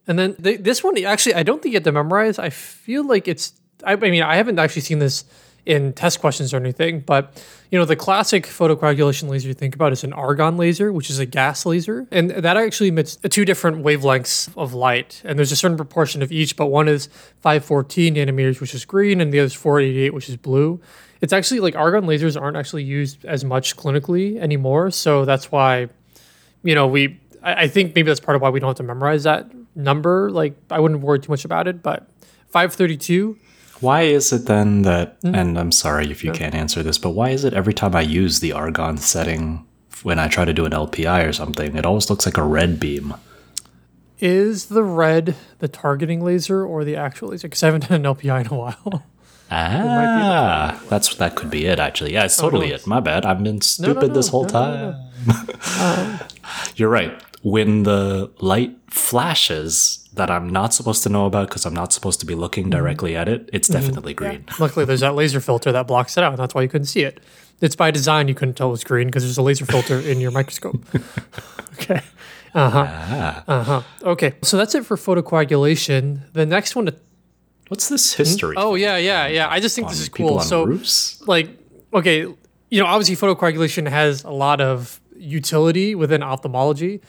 And 0.08 0.18
then 0.18 0.34
this 0.38 0.82
one, 0.82 1.02
actually, 1.04 1.34
I 1.34 1.42
don't 1.42 1.62
think 1.62 1.72
you 1.72 1.76
have 1.76 1.84
to 1.84 1.92
memorize. 1.92 2.38
I 2.38 2.50
feel 2.50 3.06
like 3.06 3.28
it's. 3.28 3.52
I, 3.84 3.92
I 3.92 3.96
mean, 3.96 4.22
I 4.22 4.36
haven't 4.36 4.58
actually 4.58 4.82
seen 4.82 4.98
this 4.98 5.24
in 5.66 5.92
test 5.92 6.20
questions 6.20 6.54
or 6.54 6.56
anything, 6.56 7.00
but 7.00 7.42
you 7.70 7.78
know, 7.78 7.84
the 7.84 7.96
classic 7.96 8.46
photocoagulation 8.46 9.28
laser 9.28 9.48
you 9.48 9.54
think 9.54 9.74
about 9.74 9.92
is 9.92 10.02
an 10.02 10.14
argon 10.14 10.56
laser, 10.56 10.92
which 10.92 11.10
is 11.10 11.18
a 11.18 11.26
gas 11.26 11.66
laser, 11.66 12.06
and 12.10 12.30
that 12.30 12.56
actually 12.56 12.88
emits 12.88 13.16
two 13.16 13.44
different 13.44 13.84
wavelengths 13.84 14.50
of 14.56 14.72
light, 14.72 15.20
and 15.24 15.38
there's 15.38 15.52
a 15.52 15.56
certain 15.56 15.76
proportion 15.76 16.22
of 16.22 16.32
each, 16.32 16.56
but 16.56 16.66
one 16.66 16.88
is 16.88 17.08
514 17.40 18.14
nanometers, 18.14 18.60
which 18.60 18.74
is 18.74 18.84
green, 18.84 19.20
and 19.20 19.32
the 19.32 19.40
other 19.40 19.46
is 19.46 19.54
488, 19.54 20.14
which 20.14 20.28
is 20.28 20.36
blue. 20.36 20.80
It's 21.20 21.32
actually 21.32 21.60
like 21.60 21.76
argon 21.76 22.04
lasers 22.04 22.40
aren't 22.40 22.56
actually 22.56 22.84
used 22.84 23.24
as 23.24 23.44
much 23.44 23.76
clinically 23.76 24.38
anymore, 24.38 24.90
so 24.90 25.24
that's 25.24 25.52
why, 25.52 25.88
you 26.62 26.74
know, 26.74 26.86
we. 26.86 27.20
I, 27.40 27.68
think 27.68 27.94
maybe 27.94 28.08
that's 28.08 28.20
part 28.20 28.34
of 28.34 28.42
why 28.42 28.50
we 28.50 28.58
don't 28.58 28.68
have 28.68 28.76
to 28.78 28.82
memorize 28.82 29.22
that 29.22 29.48
number. 29.76 30.28
Like, 30.28 30.54
I 30.70 30.80
wouldn't 30.80 31.00
worry 31.00 31.20
too 31.20 31.30
much 31.30 31.44
about 31.44 31.68
it, 31.68 31.82
but 31.84 32.08
532 32.48 33.38
why 33.80 34.02
is 34.02 34.32
it 34.32 34.46
then 34.46 34.82
that, 34.82 35.20
mm. 35.22 35.36
and 35.36 35.58
I'm 35.58 35.72
sorry 35.72 36.10
if 36.10 36.24
you 36.24 36.32
can't 36.32 36.54
answer 36.54 36.82
this, 36.82 36.98
but 36.98 37.10
why 37.10 37.30
is 37.30 37.44
it 37.44 37.54
every 37.54 37.74
time 37.74 37.94
I 37.94 38.00
use 38.00 38.40
the 38.40 38.52
argon 38.52 38.96
setting 38.98 39.66
when 40.02 40.18
I 40.18 40.28
try 40.28 40.44
to 40.44 40.52
do 40.52 40.64
an 40.64 40.72
LPI 40.72 41.28
or 41.28 41.32
something, 41.32 41.76
it 41.76 41.86
always 41.86 42.10
looks 42.10 42.26
like 42.26 42.36
a 42.36 42.42
red 42.42 42.80
beam? 42.80 43.14
Is 44.20 44.66
the 44.66 44.82
red 44.82 45.36
the 45.60 45.68
targeting 45.68 46.24
laser 46.24 46.64
or 46.64 46.84
the 46.84 46.96
actual 46.96 47.28
laser? 47.28 47.48
Because 47.48 47.62
I 47.62 47.66
haven't 47.66 47.88
done 47.88 48.04
an 48.04 48.14
LPI 48.14 48.46
in 48.46 48.46
a 48.48 48.54
while. 48.54 49.04
Ah, 49.50 50.78
that's 50.90 51.14
that 51.14 51.34
could 51.34 51.50
be 51.50 51.64
it. 51.64 51.78
Actually, 51.78 52.12
yeah, 52.12 52.26
it's 52.26 52.38
oh, 52.38 52.42
totally 52.42 52.68
no. 52.68 52.74
it. 52.74 52.86
My 52.86 53.00
bad. 53.00 53.24
I've 53.24 53.42
been 53.42 53.62
stupid 53.62 54.02
no, 54.02 54.06
no, 54.08 54.12
this 54.12 54.28
whole 54.28 54.44
time. 54.44 54.94
um, 55.80 56.20
You're 56.76 56.90
right. 56.90 57.18
When 57.50 57.84
the 57.84 58.30
light 58.40 58.76
flashes, 58.90 60.08
that 60.18 60.30
I'm 60.30 60.50
not 60.50 60.74
supposed 60.74 61.02
to 61.04 61.08
know 61.08 61.24
about 61.24 61.48
because 61.48 61.64
I'm 61.64 61.74
not 61.74 61.92
supposed 61.92 62.20
to 62.20 62.26
be 62.26 62.34
looking 62.34 62.64
mm-hmm. 62.64 62.72
directly 62.78 63.16
at 63.16 63.28
it, 63.28 63.48
it's 63.52 63.68
mm-hmm. 63.68 63.80
definitely 63.80 64.14
green. 64.14 64.44
Yeah. 64.46 64.54
Luckily, 64.58 64.84
there's 64.84 65.00
that 65.00 65.14
laser 65.14 65.40
filter 65.40 65.72
that 65.72 65.86
blocks 65.86 66.18
it 66.18 66.24
out. 66.24 66.32
And 66.32 66.38
that's 66.38 66.54
why 66.54 66.62
you 66.62 66.68
couldn't 66.68 66.86
see 66.86 67.02
it. 67.02 67.20
It's 67.60 67.74
by 67.74 67.90
design 67.90 68.28
you 68.28 68.34
couldn't 68.34 68.54
tell 68.54 68.68
it 68.68 68.72
was 68.72 68.84
green 68.84 69.08
because 69.08 69.24
there's 69.24 69.38
a 69.38 69.42
laser 69.42 69.64
filter 69.64 69.98
in 70.10 70.20
your 70.20 70.30
microscope. 70.30 70.84
okay. 71.74 72.02
Uh 72.54 72.70
huh. 72.70 72.86
Ah. 72.88 73.44
Uh 73.46 73.62
huh. 73.64 73.82
Okay. 74.02 74.34
So 74.42 74.56
that's 74.56 74.74
it 74.74 74.84
for 74.84 74.96
photocoagulation. 74.96 76.20
The 76.34 76.46
next 76.46 76.76
one. 76.76 76.88
What's 77.68 77.88
this 77.88 78.14
history? 78.14 78.54
Oh 78.56 78.74
yeah, 78.76 78.96
yeah, 78.96 79.26
yeah. 79.26 79.48
I 79.48 79.60
just 79.60 79.74
think 79.76 79.88
this 79.88 80.00
is 80.00 80.08
cool. 80.08 80.40
so, 80.40 80.64
roofs? 80.64 81.20
like, 81.26 81.50
okay, 81.92 82.20
you 82.20 82.80
know, 82.80 82.86
obviously 82.86 83.14
photocoagulation 83.14 83.86
has 83.86 84.24
a 84.24 84.30
lot 84.30 84.62
of 84.62 85.00
utility 85.14 85.94
within 85.94 86.22
ophthalmology. 86.22 87.02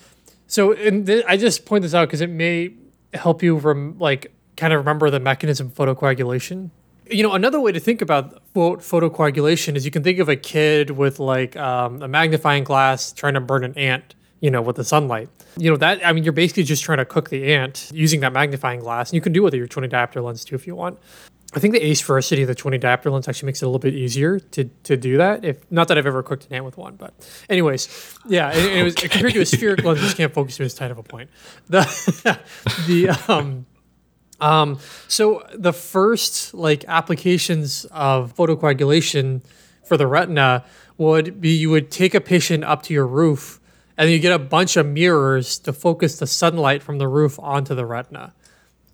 So, 0.49 0.73
th- 0.73 1.23
I 1.27 1.37
just 1.37 1.65
point 1.65 1.83
this 1.83 1.93
out 1.93 2.07
because 2.07 2.21
it 2.21 2.29
may 2.29 2.73
help 3.13 3.43
you 3.43 3.55
rem- 3.55 3.97
like 3.99 4.33
kind 4.57 4.73
of 4.73 4.79
remember 4.79 5.11
the 5.11 5.19
mechanism 5.19 5.67
of 5.67 5.75
photocoagulation. 5.75 6.71
You 7.09 7.21
know, 7.21 7.33
another 7.33 7.61
way 7.61 7.71
to 7.71 7.79
think 7.79 8.01
about 8.01 8.41
quote 8.53 8.79
photocoagulation 8.79 9.75
is 9.75 9.85
you 9.85 9.91
can 9.91 10.03
think 10.03 10.17
of 10.17 10.27
a 10.27 10.35
kid 10.35 10.89
with 10.91 11.19
like 11.19 11.55
um, 11.55 12.01
a 12.01 12.07
magnifying 12.07 12.63
glass 12.63 13.13
trying 13.13 13.35
to 13.35 13.39
burn 13.39 13.63
an 13.63 13.77
ant, 13.77 14.15
you 14.41 14.49
know, 14.49 14.61
with 14.61 14.75
the 14.75 14.83
sunlight. 14.83 15.29
You 15.55 15.69
know 15.69 15.77
that 15.77 16.03
I 16.03 16.13
mean, 16.13 16.23
you're 16.23 16.33
basically 16.33 16.63
just 16.63 16.83
trying 16.83 16.97
to 16.97 17.05
cook 17.05 17.29
the 17.29 17.53
ant 17.53 17.91
using 17.93 18.21
that 18.21 18.33
magnifying 18.33 18.79
glass, 18.79 19.11
and 19.11 19.15
you 19.15 19.21
can 19.21 19.33
do 19.33 19.41
it 19.41 19.45
with 19.45 19.53
your 19.53 19.67
20 19.67 19.87
diopter 19.87 20.23
lens 20.23 20.43
too 20.43 20.55
if 20.55 20.65
you 20.65 20.75
want. 20.75 20.97
I 21.55 21.59
think 21.59 21.73
the 21.73 21.83
ace 21.83 22.01
asphericity 22.01 22.41
of 22.41 22.47
the 22.47 22.53
20 22.53 22.77
diopter 22.77 23.11
lens 23.11 23.27
actually 23.27 23.47
makes 23.47 23.61
it 23.61 23.65
a 23.65 23.67
little 23.67 23.79
bit 23.79 23.95
easier 23.95 24.39
to, 24.39 24.65
to 24.65 24.95
do 24.95 25.17
that. 25.17 25.43
If 25.43 25.69
not 25.71 25.87
that 25.87 25.97
I've 25.97 26.05
ever 26.05 26.21
cooked 26.21 26.45
an 26.45 26.53
ant 26.53 26.65
with 26.65 26.77
one, 26.77 26.95
but 26.95 27.13
anyways, 27.49 28.17
yeah. 28.27 28.51
And 28.51 28.79
it 28.79 28.83
was 28.83 28.93
compared 28.93 29.33
to 29.33 29.41
a 29.41 29.45
spherical 29.45 29.91
lens, 29.91 30.01
which 30.01 30.15
can't 30.15 30.33
focus 30.33 30.57
to 30.57 30.63
as 30.63 30.75
tight 30.75 30.91
of 30.91 30.97
a 30.97 31.03
point. 31.03 31.29
The 31.69 32.39
the 32.87 33.09
um 33.27 33.65
um 34.39 34.79
so 35.07 35.43
the 35.53 35.73
first 35.73 36.53
like 36.53 36.85
applications 36.87 37.85
of 37.85 38.35
photocoagulation 38.35 39.43
for 39.83 39.97
the 39.97 40.07
retina 40.07 40.65
would 40.97 41.41
be 41.41 41.49
you 41.49 41.69
would 41.71 41.89
take 41.89 42.13
a 42.13 42.21
patient 42.21 42.63
up 42.63 42.83
to 42.83 42.93
your 42.93 43.07
roof 43.07 43.59
and 43.97 44.09
you 44.09 44.19
get 44.19 44.33
a 44.33 44.39
bunch 44.39 44.77
of 44.77 44.85
mirrors 44.85 45.57
to 45.59 45.73
focus 45.73 46.19
the 46.19 46.27
sunlight 46.27 46.83
from 46.83 46.99
the 46.99 47.07
roof 47.07 47.39
onto 47.39 47.75
the 47.75 47.85
retina. 47.85 48.33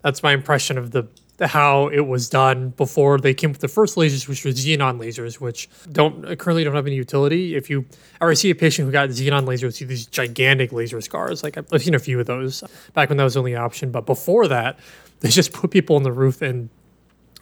That's 0.01 0.23
my 0.23 0.33
impression 0.33 0.77
of 0.77 0.91
the 0.91 1.07
how 1.41 1.87
it 1.87 2.07
was 2.07 2.29
done 2.29 2.69
before 2.69 3.19
they 3.19 3.33
came 3.33 3.51
with 3.51 3.59
the 3.59 3.67
first 3.67 3.95
lasers, 3.95 4.27
which 4.27 4.45
were 4.45 4.51
xenon 4.51 4.99
lasers, 4.99 5.35
which 5.35 5.69
don't 5.91 6.37
currently 6.39 6.63
don't 6.63 6.75
have 6.75 6.87
any 6.87 6.95
utility. 6.95 7.55
If 7.55 7.69
you 7.69 7.85
ever 8.21 8.35
see 8.35 8.49
a 8.49 8.55
patient 8.55 8.85
who 8.85 8.91
got 8.91 9.09
xenon 9.09 9.45
lasers, 9.45 9.73
see 9.73 9.85
these 9.85 10.05
gigantic 10.05 10.71
laser 10.71 11.01
scars. 11.01 11.43
Like 11.43 11.57
I've 11.57 11.81
seen 11.81 11.93
a 11.93 11.99
few 11.99 12.19
of 12.19 12.25
those 12.25 12.63
back 12.93 13.09
when 13.09 13.17
that 13.17 13.23
was 13.25 13.33
the 13.33 13.39
only 13.39 13.55
option, 13.55 13.91
but 13.91 14.05
before 14.05 14.47
that, 14.47 14.79
they 15.19 15.29
just 15.29 15.51
put 15.51 15.71
people 15.71 15.95
on 15.95 16.03
the 16.03 16.11
roof 16.11 16.41
and 16.41 16.69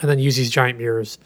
and 0.01 0.09
then 0.09 0.19
use 0.19 0.35
these 0.35 0.49
giant 0.49 0.79
mirrors. 0.79 1.17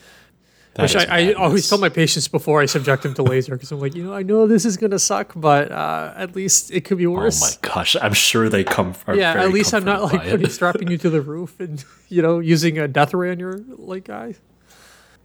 That 0.78 0.84
Which 0.84 0.96
I, 0.96 1.30
I, 1.30 1.34
always 1.34 1.68
tell 1.68 1.80
my 1.80 1.90
patients 1.90 2.28
before 2.28 2.62
I 2.62 2.68
subject 2.68 3.02
them 3.02 3.16
to 3.16 3.24
laser 3.24 3.56
because 3.56 3.72
I'm 3.72 3.80
like, 3.80 3.96
you 3.96 4.04
know, 4.04 4.14
I 4.14 4.22
know 4.22 4.46
this 4.46 4.64
is 4.64 4.78
gonna 4.78 5.00
suck, 5.00 5.34
but 5.36 5.72
uh, 5.72 6.14
at 6.16 6.36
least 6.36 6.70
it 6.70 6.82
could 6.82 7.00
be 7.00 7.08
worse. 7.08 7.42
Oh 7.42 7.48
my 7.48 7.74
gosh, 7.74 7.96
I'm 8.00 8.14
sure 8.14 8.48
they 8.48 8.64
come. 8.64 8.94
yeah, 9.12 9.42
at 9.42 9.50
least 9.50 9.74
I'm 9.74 9.84
not 9.84 10.04
like 10.04 10.22
putting, 10.22 10.48
strapping 10.52 10.92
you 10.92 11.00
to 11.00 11.10
the 11.10 11.20
roof 11.20 11.60
and 11.60 11.84
you 12.10 12.22
know 12.22 12.38
using 12.38 12.78
a 12.78 12.88
death 12.88 13.16
ray 13.16 13.32
on 13.32 13.40
your 13.40 13.60
like 13.76 14.08
eye. 14.12 14.36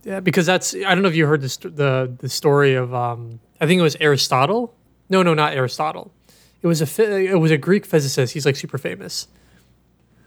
Yeah, 0.04 0.20
because 0.20 0.46
that's 0.46 0.74
I 0.74 0.94
don't 0.94 1.02
know 1.02 1.10
if 1.10 1.16
you 1.16 1.26
heard 1.26 1.42
the 1.42 1.68
the 1.68 2.16
the 2.18 2.30
story 2.30 2.74
of 2.74 2.94
um 2.94 3.38
I 3.60 3.66
think 3.66 3.78
it 3.78 3.82
was 3.82 3.96
Aristotle. 3.96 4.74
No, 5.10 5.22
no, 5.22 5.34
not 5.34 5.52
Aristotle. 5.52 6.14
It 6.62 6.66
was 6.66 6.80
a 6.80 7.02
it 7.04 7.38
was 7.38 7.50
a 7.50 7.58
Greek 7.58 7.84
physicist. 7.84 8.32
He's 8.32 8.46
like 8.46 8.56
super 8.56 8.78
famous. 8.78 9.28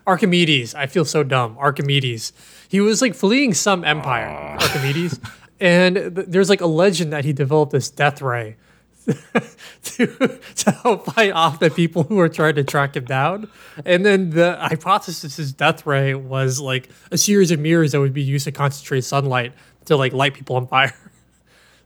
Archimedes. 0.08 0.76
I 0.76 0.86
feel 0.86 1.06
so 1.06 1.24
dumb. 1.24 1.58
Archimedes 1.58 2.32
he 2.68 2.82
was 2.82 3.02
like 3.02 3.16
fleeing 3.16 3.54
some 3.54 3.84
empire, 3.84 4.28
Archimedes, 4.60 5.20
and 5.60 5.96
th- 5.96 6.28
there's 6.28 6.50
like 6.50 6.62
a 6.62 6.68
legend 6.68 7.14
that 7.14 7.26
he 7.26 7.34
developed 7.34 7.72
this 7.72 7.90
death 7.90 8.22
ray 8.22 8.58
to, 9.84 10.40
to 10.56 10.72
help 10.72 11.06
fight 11.06 11.32
off 11.32 11.60
the 11.60 11.70
people 11.70 12.04
who 12.04 12.16
were 12.16 12.30
trying 12.30 12.56
to 12.56 12.64
track 12.64 12.96
him 12.96 13.06
down. 13.06 13.50
And 13.86 14.06
then 14.06 14.32
the 14.32 14.58
hypothesis 14.60 15.38
is 15.38 15.54
death 15.54 15.86
ray 15.86 16.16
was 16.16 16.60
like 16.60 16.90
a 17.12 17.18
series 17.18 17.52
of 17.52 17.60
mirrors 17.60 17.92
that 17.92 18.00
would 18.00 18.14
be 18.14 18.24
used 18.24 18.46
to 18.46 18.52
concentrate 18.52 19.02
sunlight 19.02 19.54
to 19.86 19.96
like 19.96 20.14
light 20.14 20.34
people 20.34 20.56
on 20.56 20.68
fire. 20.68 20.94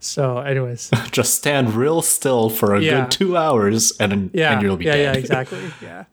So, 0.02 0.38
anyways, 0.38 0.92
just 1.12 1.36
stand 1.36 1.74
real 1.74 2.02
still 2.02 2.50
for 2.50 2.74
a 2.74 2.80
yeah. 2.80 3.02
good 3.02 3.12
two 3.12 3.36
hours, 3.36 3.92
and 4.00 4.32
yeah, 4.34 4.54
and 4.54 4.62
you'll 4.62 4.78
be 4.78 4.86
yeah, 4.86 4.94
dead. 4.94 5.16
yeah, 5.16 5.20
exactly, 5.20 5.60
yeah. 5.82 6.06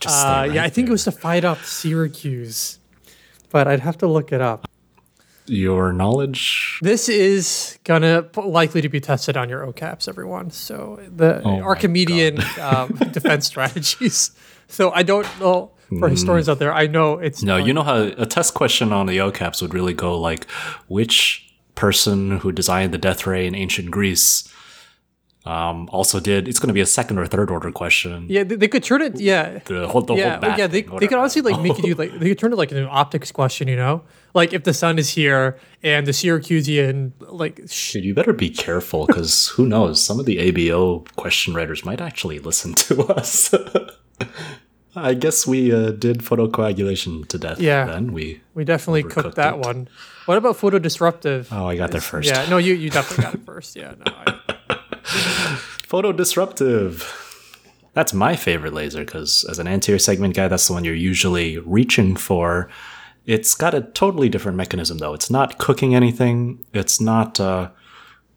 Just 0.00 0.24
uh, 0.24 0.28
right 0.28 0.52
yeah, 0.52 0.64
I 0.64 0.68
think 0.68 0.86
there. 0.86 0.92
it 0.92 0.94
was 0.94 1.04
to 1.04 1.12
fight 1.12 1.44
off 1.44 1.64
Syracuse 1.66 2.78
but 3.50 3.66
I'd 3.66 3.80
have 3.80 3.98
to 3.98 4.06
look 4.06 4.32
it 4.32 4.40
up. 4.40 4.68
Your 5.46 5.92
knowledge. 5.92 6.78
This 6.82 7.08
is 7.08 7.78
gonna 7.84 8.28
likely 8.36 8.82
to 8.82 8.88
be 8.88 9.00
tested 9.00 9.36
on 9.36 9.48
your 9.48 9.66
OKAPs, 9.66 10.06
everyone. 10.06 10.50
So 10.50 11.00
the 11.08 11.42
oh 11.42 11.60
Archimedean 11.62 12.38
um, 12.60 12.88
defense 13.12 13.46
strategies. 13.46 14.32
So 14.68 14.90
I 14.90 15.02
don't 15.02 15.26
know 15.40 15.72
for 15.88 16.08
mm. 16.08 16.10
historians 16.10 16.50
out 16.50 16.58
there. 16.58 16.74
I 16.74 16.86
know 16.86 17.14
it's 17.14 17.42
no. 17.42 17.56
You 17.56 17.72
know 17.72 17.82
how 17.82 17.96
a 17.96 18.26
test 18.26 18.52
question 18.52 18.92
on 18.92 19.06
the 19.06 19.16
OKAPs 19.18 19.62
would 19.62 19.72
really 19.72 19.94
go 19.94 20.20
like, 20.20 20.46
which 20.86 21.50
person 21.74 22.40
who 22.40 22.52
designed 22.52 22.92
the 22.92 22.98
death 22.98 23.26
ray 23.26 23.46
in 23.46 23.54
ancient 23.54 23.90
Greece 23.90 24.52
um, 25.48 25.88
also 25.90 26.20
did 26.20 26.46
it's 26.46 26.58
going 26.58 26.68
to 26.68 26.74
be 26.74 26.82
a 26.82 26.86
second 26.86 27.18
or 27.18 27.26
third 27.26 27.50
order 27.50 27.72
question. 27.72 28.26
Yeah, 28.28 28.44
they, 28.44 28.54
they 28.54 28.68
could 28.68 28.82
turn 28.82 29.00
it. 29.00 29.18
Yeah, 29.18 29.60
the 29.64 29.88
whole, 29.88 30.02
the 30.02 30.14
yeah, 30.14 30.38
whole 30.40 30.58
yeah. 30.58 30.66
They, 30.66 30.82
they 30.82 31.06
could 31.06 31.16
honestly 31.16 31.40
like 31.40 31.58
make 31.62 31.78
you 31.82 31.94
like 31.94 32.12
they 32.20 32.28
could 32.28 32.38
turn 32.38 32.52
it 32.52 32.56
like 32.56 32.70
an 32.70 32.86
optics 32.90 33.32
question. 33.32 33.66
You 33.66 33.76
know, 33.76 34.02
like 34.34 34.52
if 34.52 34.64
the 34.64 34.74
sun 34.74 34.98
is 34.98 35.08
here 35.08 35.58
and 35.82 36.06
the 36.06 36.12
Syracusean 36.12 37.12
like. 37.20 37.62
Sh- 37.66 37.94
Dude, 37.94 38.04
you 38.04 38.14
better 38.14 38.34
be 38.34 38.50
careful 38.50 39.06
because 39.06 39.48
who 39.56 39.66
knows? 39.66 40.02
Some 40.04 40.20
of 40.20 40.26
the 40.26 40.36
ABO 40.36 41.06
question 41.16 41.54
writers 41.54 41.82
might 41.82 42.02
actually 42.02 42.38
listen 42.40 42.74
to 42.74 43.04
us. 43.14 43.54
I 44.94 45.14
guess 45.14 45.46
we 45.46 45.72
uh, 45.72 45.92
did 45.92 46.18
photocoagulation 46.18 47.26
to 47.28 47.38
death. 47.38 47.58
Yeah, 47.58 47.86
then 47.86 48.12
we 48.12 48.42
we 48.52 48.64
definitely 48.64 49.04
cooked 49.04 49.36
that 49.36 49.54
it. 49.54 49.60
one. 49.60 49.88
What 50.26 50.36
about 50.36 50.58
photodisruptive? 50.58 51.48
Oh, 51.50 51.66
I 51.66 51.76
got 51.76 51.90
there 51.90 52.02
first. 52.02 52.28
Yeah, 52.28 52.46
no, 52.50 52.58
you 52.58 52.74
you 52.74 52.90
definitely 52.90 53.24
got 53.24 53.34
it 53.34 53.46
first. 53.46 53.76
Yeah, 53.76 53.94
no. 54.04 54.12
I, 54.12 54.37
Photo 55.86 56.12
disruptive. 56.12 57.24
That's 57.94 58.12
my 58.12 58.36
favorite 58.36 58.74
laser 58.74 59.04
because, 59.04 59.44
as 59.48 59.58
an 59.58 59.66
anterior 59.66 59.98
segment 59.98 60.36
guy, 60.36 60.48
that's 60.48 60.66
the 60.66 60.74
one 60.74 60.84
you're 60.84 60.94
usually 60.94 61.58
reaching 61.58 62.14
for. 62.16 62.68
It's 63.26 63.54
got 63.54 63.74
a 63.74 63.80
totally 63.80 64.28
different 64.28 64.56
mechanism, 64.56 64.98
though. 64.98 65.14
It's 65.14 65.30
not 65.30 65.58
cooking 65.58 65.94
anything. 65.94 66.64
It's 66.72 67.00
not. 67.00 67.40
Uh, 67.40 67.70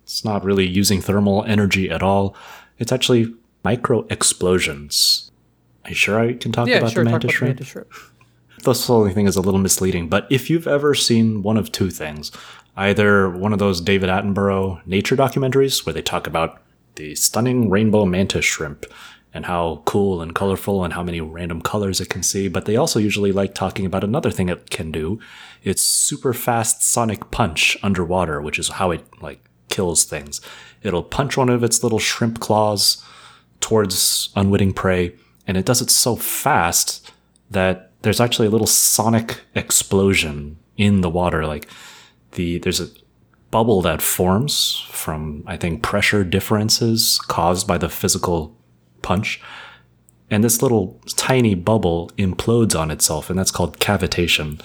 it's 0.03 0.25
not 0.25 0.43
really 0.43 0.67
using 0.67 1.01
thermal 1.01 1.43
energy 1.45 1.89
at 1.89 2.01
all. 2.01 2.35
It's 2.79 2.91
actually 2.91 3.33
micro 3.63 4.05
explosions. 4.09 5.31
Are 5.85 5.89
you 5.89 5.95
sure 5.95 6.19
I 6.19 6.33
can 6.33 6.51
talk 6.51 6.67
yeah, 6.67 6.77
about 6.77 6.91
sure, 6.91 7.03
the 7.03 7.09
mantis 7.11 7.31
shrimp? 7.31 7.61
The 8.63 8.85
only 8.89 9.13
thing 9.13 9.27
is 9.27 9.35
a 9.35 9.41
little 9.41 9.59
misleading, 9.59 10.07
but 10.07 10.27
if 10.29 10.50
you've 10.50 10.67
ever 10.67 10.93
seen 10.93 11.41
one 11.41 11.57
of 11.57 11.71
two 11.71 11.89
things, 11.89 12.31
either 12.75 13.29
one 13.29 13.53
of 13.53 13.59
those 13.59 13.81
David 13.81 14.09
Attenborough 14.09 14.85
nature 14.85 15.15
documentaries 15.15 15.85
where 15.85 15.93
they 15.93 16.01
talk 16.01 16.27
about 16.27 16.61
the 17.01 17.15
stunning 17.15 17.67
rainbow 17.70 18.05
mantis 18.05 18.46
shrimp 18.46 18.86
and 19.34 19.46
how 19.46 19.81
cool 19.86 20.22
and 20.22 20.36
colorful 20.36 20.84
and 20.84 20.93
how 20.93 21.01
many 21.01 21.20
random 21.20 21.62
colors 21.62 22.00
it 22.00 22.10
can 22.10 22.22
see, 22.22 22.48
but 22.48 22.65
they 22.65 22.75
also 22.75 23.00
usually 23.00 23.31
like 23.31 23.55
talking 23.55 23.86
about 23.86 24.03
another 24.03 24.29
thing 24.29 24.50
it 24.50 24.70
can 24.70 24.91
do. 24.91 25.20
It's 25.63 25.81
super 25.81 26.34
fast 26.34 26.84
sonic 26.84 27.31
punch 27.31 27.75
underwater, 27.81 28.39
which 28.41 28.60
is 28.60 28.67
how 28.70 28.91
it 28.91 29.03
like 29.22 29.43
kills 29.70 30.03
things. 30.03 30.41
It'll 30.84 31.03
punch 31.03 31.38
one 31.38 31.50
of 31.50 31.63
its 31.63 31.81
little 31.81 32.00
shrimp 32.00 32.39
claws 32.39 33.03
towards 33.62 34.29
unwitting 34.36 34.74
prey, 34.74 35.15
and 35.48 35.58
it 35.58 35.65
does 35.65 35.81
it 35.81 35.89
so 35.89 36.15
fast 36.15 37.12
that 37.50 37.91
there's 38.03 38.22
actually 38.22 38.48
a 38.48 38.51
little 38.51 38.67
sonic 38.67 39.41
explosion 39.55 40.58
in 40.77 41.01
the 41.01 41.10
water. 41.10 41.48
Like 41.48 41.67
the 42.34 42.60
there's 42.60 42.81
a 42.81 42.89
bubble 43.51 43.81
that 43.81 44.01
forms 44.01 44.86
from 44.89 45.43
I 45.46 45.58
think 45.58 45.84
pressure 45.84 46.24
differences 46.24 47.20
caused 47.27 47.67
by 47.67 47.77
the 47.77 47.89
physical 47.89 48.58
punch. 49.01 49.41
And 50.29 50.43
this 50.43 50.62
little 50.62 51.00
tiny 51.17 51.55
bubble 51.55 52.10
implodes 52.17 52.79
on 52.79 52.89
itself, 52.89 53.29
and 53.29 53.38
that's 53.38 53.51
called 53.51 53.79
cavitation. 53.79 54.62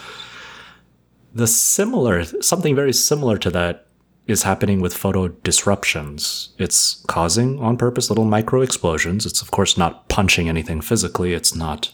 The 1.35 1.49
similar, 1.49 2.25
something 2.40 2.76
very 2.76 2.93
similar 2.93 3.37
to 3.38 3.50
that 3.50 3.87
is 4.26 4.45
happening 4.45 4.81
with 4.81 4.97
photo 4.97 5.28
disruptions. 5.28 6.50
It's 6.59 7.05
causing 7.09 7.59
on 7.61 7.76
purpose 7.76 8.11
little 8.11 8.25
micro 8.25 8.62
explosions. 8.62 9.26
It's, 9.26 9.43
of 9.43 9.50
course, 9.50 9.76
not 9.76 10.09
punching 10.09 10.49
anything 10.49 10.81
physically, 10.81 11.33
it's 11.35 11.55
not 11.55 11.93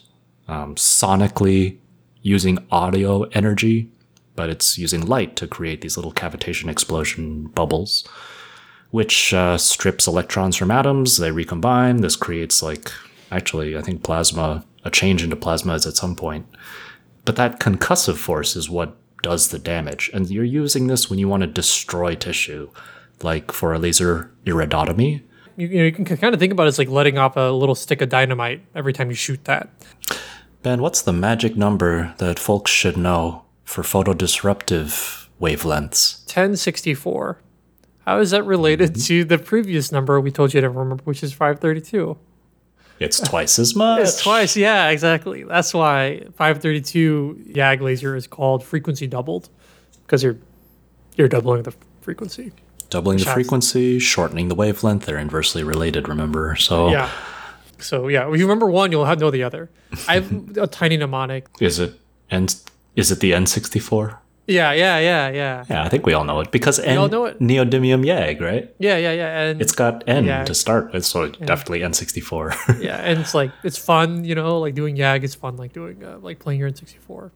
um, 0.48 0.74
sonically 0.74 1.78
using 2.22 2.58
audio 2.70 3.22
energy 3.32 3.90
but 4.34 4.50
it's 4.50 4.78
using 4.78 5.06
light 5.06 5.36
to 5.36 5.46
create 5.46 5.80
these 5.80 5.96
little 5.96 6.12
cavitation 6.12 6.68
explosion 6.68 7.44
bubbles, 7.48 8.06
which 8.90 9.34
uh, 9.34 9.58
strips 9.58 10.06
electrons 10.06 10.56
from 10.56 10.70
atoms. 10.70 11.16
They 11.18 11.30
recombine. 11.30 12.00
This 12.00 12.16
creates 12.16 12.62
like 12.62 12.90
actually, 13.30 13.76
I 13.76 13.82
think 13.82 14.02
plasma. 14.02 14.64
A 14.84 14.90
change 14.90 15.22
into 15.22 15.36
plasma 15.36 15.74
is 15.74 15.86
at 15.86 15.94
some 15.94 16.16
point, 16.16 16.44
but 17.24 17.36
that 17.36 17.60
concussive 17.60 18.16
force 18.16 18.56
is 18.56 18.68
what 18.68 18.96
does 19.22 19.48
the 19.48 19.58
damage. 19.58 20.10
And 20.12 20.28
you're 20.28 20.42
using 20.42 20.88
this 20.88 21.08
when 21.08 21.20
you 21.20 21.28
want 21.28 21.42
to 21.42 21.46
destroy 21.46 22.16
tissue, 22.16 22.68
like 23.22 23.52
for 23.52 23.72
a 23.72 23.78
laser 23.78 24.32
iridotomy. 24.44 25.22
You, 25.56 25.68
you, 25.68 25.78
know, 25.78 25.84
you 25.84 25.92
can 25.92 26.04
kind 26.04 26.34
of 26.34 26.40
think 26.40 26.52
about 26.52 26.64
it 26.64 26.68
as 26.68 26.78
like 26.78 26.88
letting 26.88 27.16
off 27.16 27.36
a 27.36 27.52
little 27.52 27.76
stick 27.76 28.00
of 28.00 28.08
dynamite 28.08 28.62
every 28.74 28.92
time 28.92 29.08
you 29.08 29.14
shoot 29.14 29.44
that. 29.44 29.70
Ben, 30.62 30.82
what's 30.82 31.02
the 31.02 31.12
magic 31.12 31.56
number 31.56 32.14
that 32.18 32.38
folks 32.38 32.70
should 32.70 32.96
know 32.96 33.44
for 33.72 33.82
photodisruptive 33.82 35.28
wavelengths. 35.40 36.20
1064. 36.26 37.38
How 38.06 38.18
is 38.18 38.30
that 38.32 38.44
related 38.44 38.90
mm-hmm. 38.90 39.02
to 39.02 39.24
the 39.24 39.38
previous 39.38 39.90
number 39.90 40.20
we 40.20 40.30
told 40.30 40.52
you 40.54 40.60
to 40.60 40.68
remember, 40.68 41.02
which 41.04 41.22
is 41.22 41.32
532? 41.32 42.18
It's 42.98 43.18
twice 43.18 43.58
as 43.58 43.74
much. 43.74 44.00
it's 44.00 44.22
twice, 44.22 44.56
yeah, 44.56 44.90
exactly. 44.90 45.42
That's 45.42 45.74
why 45.74 46.20
532 46.34 47.46
YAG 47.48 47.80
laser 47.80 48.14
is 48.14 48.26
called 48.26 48.62
frequency 48.62 49.06
doubled, 49.08 49.48
because 50.02 50.22
you're 50.22 50.36
you're 51.16 51.28
doubling 51.28 51.64
the 51.64 51.74
frequency. 52.00 52.52
Doubling 52.90 53.18
the 53.18 53.24
frequency, 53.24 53.98
shortening 53.98 54.48
the 54.48 54.54
wavelength. 54.54 55.06
They're 55.06 55.18
inversely 55.18 55.64
related, 55.64 56.08
remember? 56.08 56.54
So 56.56 56.90
yeah. 56.90 57.10
So 57.78 58.06
yeah, 58.06 58.30
if 58.30 58.38
you 58.38 58.44
remember 58.44 58.66
one, 58.66 58.92
you'll 58.92 59.06
have 59.06 59.18
know 59.18 59.32
the 59.32 59.42
other. 59.42 59.68
I 60.06 60.14
have 60.14 60.56
a 60.56 60.66
tiny 60.68 60.96
mnemonic. 60.96 61.48
Is 61.60 61.80
it 61.80 61.98
and 62.30 62.54
is 62.96 63.10
it 63.10 63.20
the 63.20 63.32
N64? 63.32 64.18
Yeah, 64.46 64.72
yeah, 64.72 64.98
yeah, 64.98 65.30
yeah. 65.30 65.64
Yeah, 65.70 65.84
I 65.84 65.88
think 65.88 66.04
we 66.04 66.14
all 66.14 66.24
know 66.24 66.40
it 66.40 66.50
because 66.50 66.78
N- 66.80 66.98
all 66.98 67.08
know 67.08 67.26
it. 67.26 67.38
neodymium 67.38 68.04
YAG, 68.04 68.40
right? 68.40 68.74
Yeah, 68.78 68.96
yeah, 68.96 69.12
yeah. 69.12 69.40
And 69.40 69.60
it's 69.60 69.72
got 69.72 70.02
N 70.08 70.24
YAG. 70.24 70.46
to 70.46 70.54
start 70.54 70.92
with, 70.92 71.04
so 71.06 71.28
definitely 71.28 71.80
N64. 71.80 72.80
yeah, 72.82 72.96
and 72.96 73.20
it's 73.20 73.34
like 73.34 73.52
it's 73.62 73.78
fun, 73.78 74.24
you 74.24 74.34
know, 74.34 74.58
like 74.58 74.74
doing 74.74 74.96
YAG 74.96 75.22
is 75.22 75.34
fun, 75.34 75.56
like 75.56 75.72
doing 75.72 76.04
uh, 76.04 76.18
like 76.18 76.40
playing 76.40 76.58
your 76.58 76.70
N64. 76.70 77.30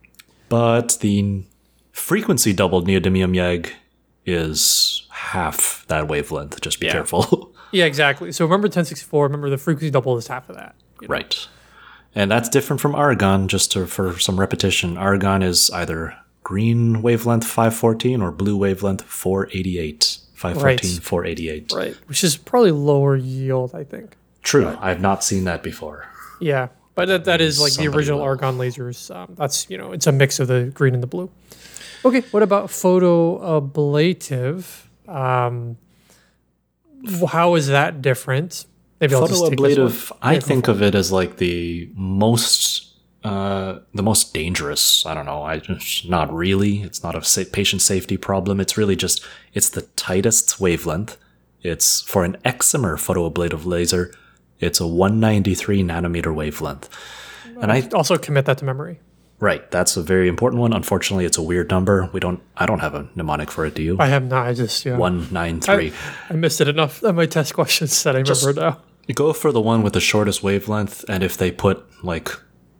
But 0.49 0.99
the 1.01 1.45
frequency 1.93 2.53
doubled 2.53 2.89
neodymium 2.89 3.37
YAG 3.37 3.73
is 4.25 5.07
half 5.11 5.85
that 5.87 6.09
wavelength. 6.09 6.61
Just 6.61 6.81
be 6.81 6.87
yeah. 6.87 6.93
careful. 6.93 7.55
yeah, 7.71 7.85
exactly. 7.85 8.33
So 8.33 8.45
remember 8.45 8.67
1064. 8.67 9.25
Remember 9.25 9.49
the 9.49 9.59
frequency 9.59 9.91
double 9.91 10.17
is 10.17 10.27
half 10.27 10.49
of 10.49 10.57
that. 10.57 10.75
You 11.01 11.07
know? 11.07 11.13
Right. 11.13 11.47
And 12.17 12.29
that's 12.31 12.49
different 12.49 12.81
from 12.81 12.95
argon, 12.95 13.47
just 13.47 13.73
to, 13.73 13.87
for 13.87 14.19
some 14.19 14.41
repetition. 14.41 14.97
Argon 14.97 15.43
is 15.43 15.71
either 15.71 16.17
green 16.43 17.03
wavelength 17.03 17.45
514 17.45 18.23
or 18.23 18.33
blue 18.33 18.57
wavelength 18.57 19.03
488. 19.03 20.21
514, 20.35 20.95
right. 20.95 21.03
488. 21.03 21.73
Right. 21.75 21.95
Which 22.07 22.25
is 22.25 22.39
probably 22.39 22.71
lower 22.71 23.17
yield, 23.17 23.75
I 23.75 23.85
think. 23.85 24.17
True. 24.43 24.79
I've 24.81 25.01
not 25.01 25.25
seen 25.25 25.45
that 25.45 25.63
before. 25.63 26.09
Yeah. 26.41 26.69
But 26.95 27.09
that, 27.09 27.27
that 27.27 27.43
is 27.43 27.61
like 27.61 27.75
the 27.75 27.89
original 27.89 28.21
will. 28.21 28.27
argon 28.27 28.57
lasers. 28.57 29.15
Um, 29.15 29.35
that's, 29.37 29.69
you 29.69 29.77
know, 29.77 29.93
it's 29.93 30.07
a 30.07 30.13
mix 30.13 30.41
of 30.41 30.49
the 30.49 30.71
green 30.73 30.95
and 30.95 31.03
the 31.03 31.07
blue. 31.07 31.29
Okay. 32.03 32.23
What 32.31 32.43
about 32.43 32.69
photoablative? 32.69 34.87
Um, 35.07 35.77
how 37.29 37.57
is 37.57 37.69
that 37.69 38.01
different? 38.01 38.65
Maybe 39.01 39.15
photoablative. 39.15 40.13
I 40.23 40.39
think 40.41 40.69
of 40.69 40.83
it 40.83 40.95
as 40.95 41.13
like 41.13 41.37
the 41.37 41.91
most 41.95 42.95
uh, 43.25 43.81
the 43.93 44.03
most 44.03 44.33
dangerous. 44.33 45.05
I 45.05 45.15
don't 45.15 45.27
know. 45.27 45.43
I 45.43 45.61
not 46.07 46.33
really. 46.33 46.83
It's 46.83 47.03
not 47.03 47.15
a 47.15 47.25
sa- 47.25 47.43
patient 47.53 47.83
safety 47.83 48.17
problem. 48.17 48.61
It's 48.61 48.77
really 48.77 48.97
just 48.97 49.25
it's 49.53 49.71
the 49.71 49.83
tightest 49.83 50.61
wavelength. 50.61 51.17
It's 51.63 52.03
for 52.03 52.25
an 52.25 52.37
excimer 52.45 52.95
photoablative 52.95 53.67
laser. 53.67 54.15
It's 54.61 54.81
a 54.81 54.87
193 54.87 55.83
nanometer 55.83 56.35
wavelength. 56.35 56.89
And 57.61 57.73
I 57.73 57.89
also 57.93 58.17
commit 58.17 58.45
that 58.47 58.59
to 58.59 58.65
memory. 58.65 59.01
Right, 59.39 59.71
that's 59.71 59.97
a 59.99 60.03
very 60.03 60.29
important 60.29 60.61
one. 60.61 60.73
Unfortunately, 60.73 61.27
it's 61.27 61.37
a 61.37 61.43
weird 61.43 61.71
number. 61.71 62.09
We 62.13 62.21
don't. 62.21 62.41
I 62.57 62.65
don't 62.65 62.79
have 62.79 62.95
a 62.95 63.07
mnemonic 63.15 63.51
for 63.51 63.67
it. 63.67 63.75
Do 63.75 63.83
you? 63.83 63.97
I 64.01 64.07
have 64.07 64.25
not. 64.25 64.47
I 64.47 64.55
just 64.55 64.85
yeah. 64.85 64.97
One 64.97 65.31
nine 65.31 65.61
three. 65.61 65.93
I, 66.31 66.33
I 66.33 66.37
missed 66.37 66.61
it 66.61 66.69
enough 66.69 67.05
on 67.05 67.17
my 67.17 67.27
test 67.27 67.53
questions 67.53 68.03
that 68.05 68.17
I 68.17 68.21
remember 68.21 68.55
just 68.55 68.57
now. 68.57 68.81
Go 69.15 69.33
for 69.33 69.53
the 69.53 69.61
one 69.61 69.83
with 69.83 69.93
the 69.93 70.01
shortest 70.01 70.43
wavelength, 70.43 71.05
and 71.09 71.23
if 71.23 71.37
they 71.37 71.51
put 71.51 71.85
like 72.03 72.29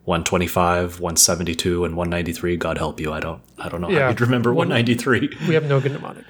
125, 0.05 1.01
172, 1.01 1.85
and 1.85 1.97
193, 1.97 2.57
God 2.57 2.79
help 2.79 3.01
you. 3.01 3.13
I 3.13 3.21
don't. 3.21 3.43
I 3.59 3.69
don't 3.69 3.83
know 3.83 3.91
yeah. 3.91 4.01
how 4.01 4.09
you'd 4.09 4.21
remember 4.23 4.55
193. 4.55 5.37
We 5.49 5.55
have 5.55 5.65
no 5.65 5.79
good 5.79 5.93
mnemonic. 5.93 6.25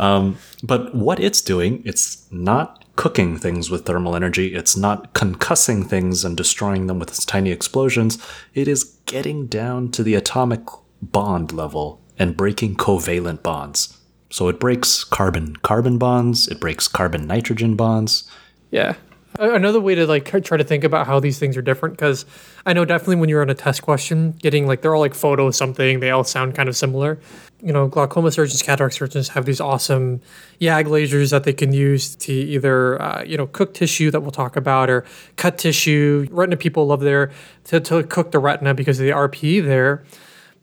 Um, 0.00 0.38
but 0.62 0.94
what 0.94 1.20
it's 1.20 1.42
doing, 1.42 1.82
it's 1.84 2.26
not 2.32 2.86
cooking 2.96 3.36
things 3.36 3.70
with 3.70 3.84
thermal 3.84 4.16
energy. 4.16 4.54
It's 4.54 4.76
not 4.76 5.12
concussing 5.12 5.86
things 5.86 6.24
and 6.24 6.36
destroying 6.36 6.86
them 6.86 6.98
with 6.98 7.10
its 7.10 7.24
tiny 7.24 7.50
explosions. 7.50 8.18
It 8.54 8.66
is 8.66 8.84
getting 9.10 9.48
down 9.48 9.90
to 9.90 10.04
the 10.04 10.14
atomic 10.14 10.60
bond 11.02 11.50
level 11.50 12.00
and 12.16 12.36
breaking 12.36 12.76
covalent 12.76 13.42
bonds. 13.42 13.98
So 14.30 14.46
it 14.46 14.60
breaks 14.60 15.02
carbon 15.02 15.56
carbon 15.56 15.98
bonds, 15.98 16.46
it 16.46 16.60
breaks 16.60 16.86
carbon 16.86 17.26
nitrogen 17.26 17.74
bonds. 17.74 18.30
Yeah. 18.70 18.94
Another 19.36 19.80
way 19.80 19.96
to 19.96 20.06
like 20.06 20.26
try 20.44 20.56
to 20.56 20.62
think 20.62 20.84
about 20.84 21.08
how 21.08 21.18
these 21.18 21.40
things 21.40 21.56
are 21.56 21.62
different 21.62 21.96
because 21.96 22.24
I 22.64 22.72
know 22.72 22.84
definitely 22.84 23.16
when 23.16 23.28
you're 23.28 23.42
on 23.42 23.50
a 23.50 23.54
test 23.54 23.82
question, 23.82 24.32
getting 24.38 24.68
like 24.68 24.80
they're 24.80 24.94
all 24.94 25.00
like 25.00 25.14
photo 25.14 25.50
something, 25.50 25.98
they 25.98 26.10
all 26.10 26.22
sound 26.22 26.54
kind 26.54 26.68
of 26.68 26.76
similar. 26.76 27.18
You 27.62 27.72
know, 27.72 27.88
glaucoma 27.88 28.30
surgeons, 28.30 28.62
cataract 28.62 28.94
surgeons 28.94 29.28
have 29.30 29.44
these 29.44 29.60
awesome 29.60 30.20
YAG 30.60 30.86
lasers 30.86 31.30
that 31.30 31.44
they 31.44 31.52
can 31.52 31.72
use 31.72 32.16
to 32.16 32.32
either 32.32 33.00
uh, 33.00 33.22
you 33.22 33.36
know 33.36 33.46
cook 33.46 33.74
tissue 33.74 34.10
that 34.10 34.20
we'll 34.20 34.30
talk 34.30 34.56
about 34.56 34.88
or 34.88 35.04
cut 35.36 35.58
tissue. 35.58 36.26
Retina 36.30 36.56
people 36.56 36.86
love 36.86 37.00
their 37.00 37.30
to, 37.64 37.80
to 37.80 38.02
cook 38.04 38.30
the 38.30 38.38
retina 38.38 38.74
because 38.74 38.98
of 38.98 39.06
the 39.06 39.12
RPE 39.12 39.64
there. 39.64 40.04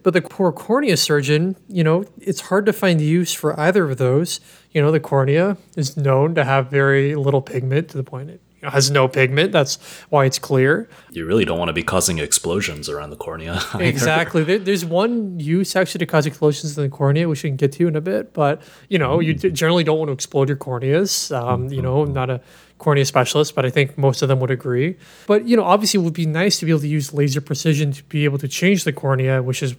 But 0.03 0.13
the 0.13 0.21
poor 0.21 0.51
cornea 0.51 0.95
surgeon, 0.95 1.57
you 1.67 1.83
know, 1.83 2.05
it's 2.19 2.41
hard 2.41 2.65
to 2.67 2.73
find 2.73 3.01
use 3.01 3.33
for 3.33 3.59
either 3.59 3.89
of 3.89 3.97
those. 3.97 4.39
You 4.71 4.81
know, 4.81 4.91
the 4.91 4.99
cornea 4.99 5.57
is 5.75 5.97
known 5.97 6.33
to 6.35 6.45
have 6.45 6.69
very 6.69 7.15
little 7.15 7.41
pigment 7.41 7.89
to 7.89 7.97
the 7.97 8.03
point 8.03 8.29
it 8.29 8.41
has 8.63 8.89
no 8.89 9.07
pigment. 9.07 9.51
That's 9.51 9.77
why 10.09 10.25
it's 10.25 10.39
clear. 10.39 10.89
You 11.11 11.25
really 11.25 11.45
don't 11.45 11.59
want 11.59 11.69
to 11.69 11.73
be 11.73 11.83
causing 11.83 12.19
explosions 12.19 12.89
around 12.89 13.11
the 13.11 13.15
cornea. 13.15 13.61
Either. 13.73 13.83
Exactly. 13.83 14.43
There, 14.43 14.59
there's 14.59 14.85
one 14.85 15.39
use 15.39 15.75
actually 15.75 15.99
to 15.99 16.05
cause 16.05 16.25
explosions 16.25 16.77
in 16.77 16.83
the 16.83 16.89
cornea, 16.89 17.29
which 17.29 17.43
we 17.43 17.49
can 17.49 17.57
get 17.57 17.71
to 17.73 17.87
in 17.87 17.95
a 17.95 18.01
bit. 18.01 18.33
But 18.33 18.61
you 18.89 18.97
know, 18.97 19.19
you 19.19 19.33
generally 19.33 19.83
don't 19.83 19.97
want 19.97 20.09
to 20.09 20.13
explode 20.13 20.49
your 20.49 20.57
corneas. 20.57 21.35
Um, 21.35 21.69
you 21.69 21.81
know, 21.81 22.01
I'm 22.01 22.13
not 22.13 22.29
a 22.29 22.41
cornea 22.77 23.05
specialist, 23.05 23.55
but 23.55 23.65
I 23.65 23.69
think 23.69 23.97
most 23.97 24.21
of 24.21 24.29
them 24.29 24.39
would 24.39 24.51
agree. 24.51 24.97
But 25.25 25.45
you 25.45 25.55
know, 25.55 25.63
obviously, 25.63 25.99
it 25.99 26.03
would 26.03 26.13
be 26.13 26.25
nice 26.25 26.59
to 26.59 26.65
be 26.65 26.71
able 26.71 26.81
to 26.81 26.87
use 26.87 27.13
laser 27.13 27.41
precision 27.41 27.91
to 27.91 28.03
be 28.05 28.25
able 28.25 28.37
to 28.39 28.47
change 28.47 28.83
the 28.83 28.93
cornea, 28.93 29.41
which 29.41 29.63
is 29.63 29.75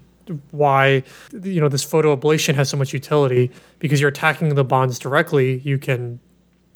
why 0.51 1.03
you 1.33 1.61
know 1.61 1.69
this 1.69 1.85
photoablation 1.85 2.55
has 2.55 2.69
so 2.69 2.77
much 2.77 2.93
utility 2.93 3.51
because 3.79 4.01
you're 4.01 4.11
attacking 4.11 4.55
the 4.55 4.65
bonds 4.65 4.99
directly. 4.99 5.59
You 5.59 5.79
can 5.79 6.21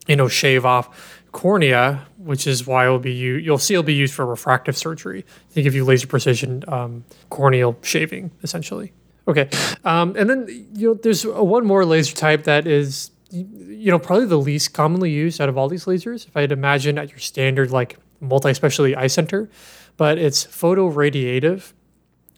you 0.06 0.16
know 0.16 0.28
shave 0.28 0.64
off 0.64 1.21
cornea, 1.32 2.06
which 2.18 2.46
is 2.46 2.66
why 2.66 2.84
it'll 2.84 2.98
be 2.98 3.12
you. 3.12 3.34
You'll 3.34 3.58
see 3.58 3.74
it'll 3.74 3.82
be 3.82 3.94
used 3.94 4.14
for 4.14 4.24
refractive 4.24 4.76
surgery 4.76 5.24
to 5.54 5.62
give 5.62 5.74
you 5.74 5.84
laser 5.84 6.06
precision 6.06 6.62
um, 6.68 7.04
corneal 7.30 7.76
shaving, 7.82 8.30
essentially. 8.42 8.92
Okay, 9.26 9.48
um, 9.84 10.14
and 10.16 10.28
then 10.28 10.46
you 10.74 10.88
know 10.88 10.94
there's 10.94 11.26
one 11.26 11.66
more 11.66 11.84
laser 11.84 12.14
type 12.14 12.44
that 12.44 12.66
is 12.66 13.10
you 13.30 13.90
know 13.90 13.98
probably 13.98 14.26
the 14.26 14.38
least 14.38 14.74
commonly 14.74 15.10
used 15.10 15.40
out 15.40 15.48
of 15.48 15.56
all 15.56 15.68
these 15.68 15.86
lasers. 15.86 16.26
If 16.26 16.36
I 16.36 16.42
had 16.42 16.50
to 16.50 16.54
imagine 16.54 16.98
at 16.98 17.10
your 17.10 17.18
standard 17.18 17.70
like 17.70 17.98
multi-specialty 18.20 18.94
eye 18.94 19.06
center, 19.06 19.48
but 19.96 20.18
it's 20.18 20.44
photoradiative, 20.44 21.72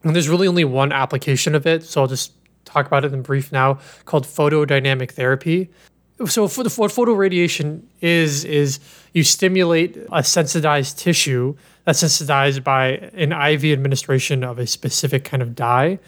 and 0.03 0.15
there's 0.15 0.29
really 0.29 0.47
only 0.47 0.65
one 0.65 0.93
application 0.93 1.55
of 1.55 1.67
it. 1.67 1.85
So 1.85 2.03
I'll 2.03 2.07
just 2.07 2.33
talk 2.65 2.87
about 2.87 3.05
it 3.05 3.13
in 3.13 3.23
brief 3.23 3.51
now, 3.51 3.81
called 4.05 4.25
photodynamic 4.25 5.13
therapy 5.13 5.71
so 6.27 6.49
for 6.49 6.63
the, 6.63 6.71
what 6.71 6.91
photoradiation 6.91 7.83
is 8.01 8.45
is 8.45 8.79
you 9.13 9.25
stimulate 9.25 9.97
a 10.13 10.23
sensitized 10.23 10.99
tissue 10.99 11.57
that's 11.85 11.99
sensitized 11.99 12.63
by 12.63 13.11
an 13.15 13.33
IV 13.33 13.65
administration 13.65 14.45
of 14.45 14.59
a 14.59 14.67
specific 14.67 15.25
kind 15.25 15.43
of 15.43 15.55
dye 15.55 15.99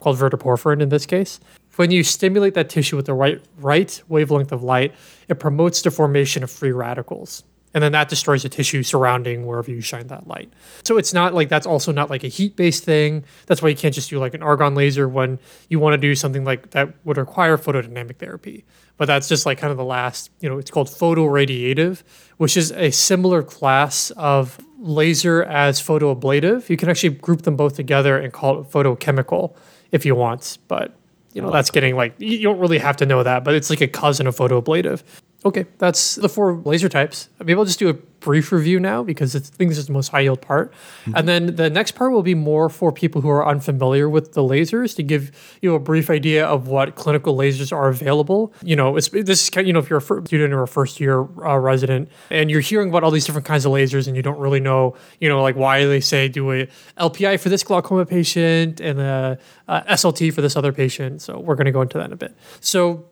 called 0.00 0.18
verteporfin 0.18 0.80
in 0.80 0.88
this 0.88 1.06
case. 1.06 1.40
When 1.76 1.90
you 1.90 2.04
stimulate 2.04 2.54
that 2.54 2.70
tissue 2.70 2.96
with 2.96 3.06
the 3.06 3.14
right 3.14 3.42
right 3.58 4.02
wavelength 4.08 4.52
of 4.52 4.62
light, 4.62 4.94
it 5.28 5.38
promotes 5.40 5.82
the 5.82 5.90
formation 5.90 6.42
of 6.42 6.50
free 6.50 6.72
radicals 6.72 7.42
and 7.76 7.82
then 7.82 7.92
that 7.92 8.08
destroys 8.08 8.42
the 8.42 8.48
tissue 8.48 8.82
surrounding 8.82 9.44
wherever 9.44 9.70
you 9.70 9.82
shine 9.82 10.06
that 10.06 10.26
light. 10.26 10.50
So 10.82 10.96
it's 10.96 11.12
not 11.12 11.34
like 11.34 11.50
that's 11.50 11.66
also 11.66 11.92
not 11.92 12.08
like 12.08 12.24
a 12.24 12.28
heat 12.28 12.56
based 12.56 12.84
thing. 12.84 13.22
That's 13.44 13.60
why 13.60 13.68
you 13.68 13.76
can't 13.76 13.94
just 13.94 14.08
do 14.08 14.18
like 14.18 14.32
an 14.32 14.42
argon 14.42 14.74
laser 14.74 15.06
when 15.06 15.38
you 15.68 15.78
want 15.78 15.92
to 15.92 15.98
do 15.98 16.14
something 16.14 16.42
like 16.42 16.70
that 16.70 16.94
would 17.04 17.18
require 17.18 17.58
photodynamic 17.58 18.16
therapy. 18.16 18.64
But 18.96 19.04
that's 19.04 19.28
just 19.28 19.44
like 19.44 19.58
kind 19.58 19.72
of 19.72 19.76
the 19.76 19.84
last, 19.84 20.30
you 20.40 20.48
know, 20.48 20.56
it's 20.56 20.70
called 20.70 20.88
photoradiative, 20.88 22.02
which 22.38 22.56
is 22.56 22.72
a 22.72 22.90
similar 22.92 23.42
class 23.42 24.10
of 24.12 24.58
laser 24.78 25.42
as 25.42 25.78
photoablative. 25.78 26.70
You 26.70 26.78
can 26.78 26.88
actually 26.88 27.10
group 27.10 27.42
them 27.42 27.56
both 27.56 27.76
together 27.76 28.16
and 28.16 28.32
call 28.32 28.58
it 28.58 28.70
photochemical 28.70 29.54
if 29.92 30.06
you 30.06 30.14
want, 30.14 30.56
but 30.66 30.96
you 31.34 31.42
know, 31.42 31.50
that's 31.50 31.70
getting 31.70 31.94
like 31.94 32.14
you 32.16 32.40
don't 32.40 32.58
really 32.58 32.78
have 32.78 32.96
to 32.96 33.04
know 33.04 33.22
that, 33.22 33.44
but 33.44 33.54
it's 33.54 33.68
like 33.68 33.82
a 33.82 33.86
cousin 33.86 34.26
of 34.26 34.34
photoablative. 34.34 35.02
Okay, 35.44 35.66
that's 35.78 36.16
the 36.16 36.28
four 36.28 36.56
laser 36.64 36.88
types. 36.88 37.28
Maybe 37.38 37.54
I'll 37.54 37.64
just 37.64 37.78
do 37.78 37.88
a 37.88 37.94
brief 38.26 38.50
review 38.50 38.80
now 38.80 39.04
because 39.04 39.36
I 39.36 39.38
think 39.38 39.70
this 39.70 39.78
is 39.78 39.86
the 39.86 39.92
most 39.92 40.08
high 40.08 40.20
yield 40.20 40.40
part. 40.40 40.72
Mm-hmm. 40.72 41.12
And 41.14 41.28
then 41.28 41.54
the 41.54 41.70
next 41.70 41.92
part 41.92 42.10
will 42.10 42.24
be 42.24 42.34
more 42.34 42.68
for 42.68 42.90
people 42.90 43.20
who 43.20 43.28
are 43.28 43.46
unfamiliar 43.46 44.08
with 44.08 44.32
the 44.32 44.40
lasers 44.40 44.96
to 44.96 45.04
give 45.04 45.30
you 45.62 45.76
a 45.76 45.78
brief 45.78 46.10
idea 46.10 46.44
of 46.44 46.66
what 46.66 46.96
clinical 46.96 47.36
lasers 47.36 47.70
are 47.70 47.86
available. 47.86 48.52
You 48.62 48.74
know, 48.74 48.94
this 48.94 49.12
is 49.14 49.50
kind 49.50 49.64
of, 49.64 49.68
you 49.68 49.72
know, 49.72 49.78
if 49.78 49.88
you're 49.88 50.00
a 50.00 50.26
student 50.26 50.52
or 50.52 50.62
a 50.62 50.68
first 50.68 50.98
year 50.98 51.20
uh, 51.20 51.56
resident 51.58 52.08
and 52.30 52.50
you're 52.50 52.60
hearing 52.60 52.88
about 52.88 53.04
all 53.04 53.12
these 53.12 53.26
different 53.26 53.46
kinds 53.46 53.64
of 53.64 53.70
lasers 53.70 54.08
and 54.08 54.16
you 54.16 54.22
don't 54.22 54.38
really 54.38 54.60
know, 54.60 54.96
you 55.20 55.28
know, 55.28 55.40
like 55.40 55.54
why 55.54 55.84
they 55.84 56.00
say 56.00 56.26
do 56.26 56.50
a 56.50 56.66
LPI 56.98 57.38
for 57.38 57.48
this 57.48 57.62
glaucoma 57.62 58.06
patient 58.06 58.80
and 58.80 59.00
a, 59.00 59.38
a 59.68 59.82
SLT 59.82 60.34
for 60.34 60.40
this 60.40 60.56
other 60.56 60.72
patient. 60.72 61.22
So 61.22 61.38
we're 61.38 61.54
going 61.54 61.66
to 61.66 61.72
go 61.72 61.82
into 61.82 61.98
that 61.98 62.06
in 62.06 62.12
a 62.12 62.16
bit. 62.16 62.34
So 62.58 63.04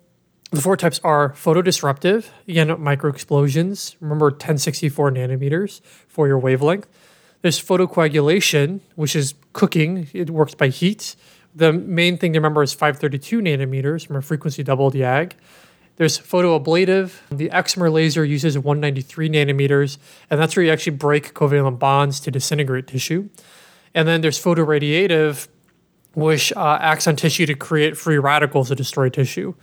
the 0.55 0.61
four 0.61 0.77
types 0.77 1.01
are 1.05 1.31
photodisruptive, 1.31 2.29
again, 2.49 2.69
microexplosions. 2.69 3.97
Remember 4.01 4.27
1064 4.27 5.11
nanometers 5.13 5.81
for 6.09 6.27
your 6.27 6.39
wavelength. 6.39 6.87
There's 7.43 7.63
photocoagulation, 7.63 8.81
which 8.95 9.15
is 9.15 9.35
cooking, 9.53 10.09
it 10.13 10.31
works 10.31 10.55
by 10.55 10.69
heat. 10.69 11.17
The 11.55 11.73
main 11.73 12.17
thing 12.19 12.33
to 12.33 12.39
remember 12.39 12.63
is 12.63 12.73
532 12.73 13.41
nanometers 13.41 14.07
from 14.07 14.17
a 14.17 14.23
frequency 14.23 14.63
doubled 14.63 14.95
YAG. 14.95 15.33
There's 15.97 16.19
photoablative. 16.19 17.13
The 17.31 17.51
excimer 17.51 17.93
laser 17.93 18.25
uses 18.25 18.59
193 18.59 19.29
nanometers, 19.29 19.99
and 20.31 20.41
that's 20.41 20.57
where 20.57 20.65
you 20.65 20.73
actually 20.73 20.97
break 20.97 21.35
covalent 21.35 21.79
bonds 21.79 22.19
to 22.21 22.31
disintegrate 22.31 22.89
tissue. 22.89 23.29
And 23.95 24.09
then 24.09 24.21
there's 24.21 24.43
photoradiative, 24.43 25.47
which 26.15 26.53
uh, 26.55 26.79
acts 26.81 27.07
on 27.07 27.15
tissue 27.15 27.47
to 27.47 27.55
create 27.55 27.97
free 27.97 28.19
radicals 28.19 28.69
to 28.69 28.75
destroy 28.75 29.09
tissue. 29.09 29.55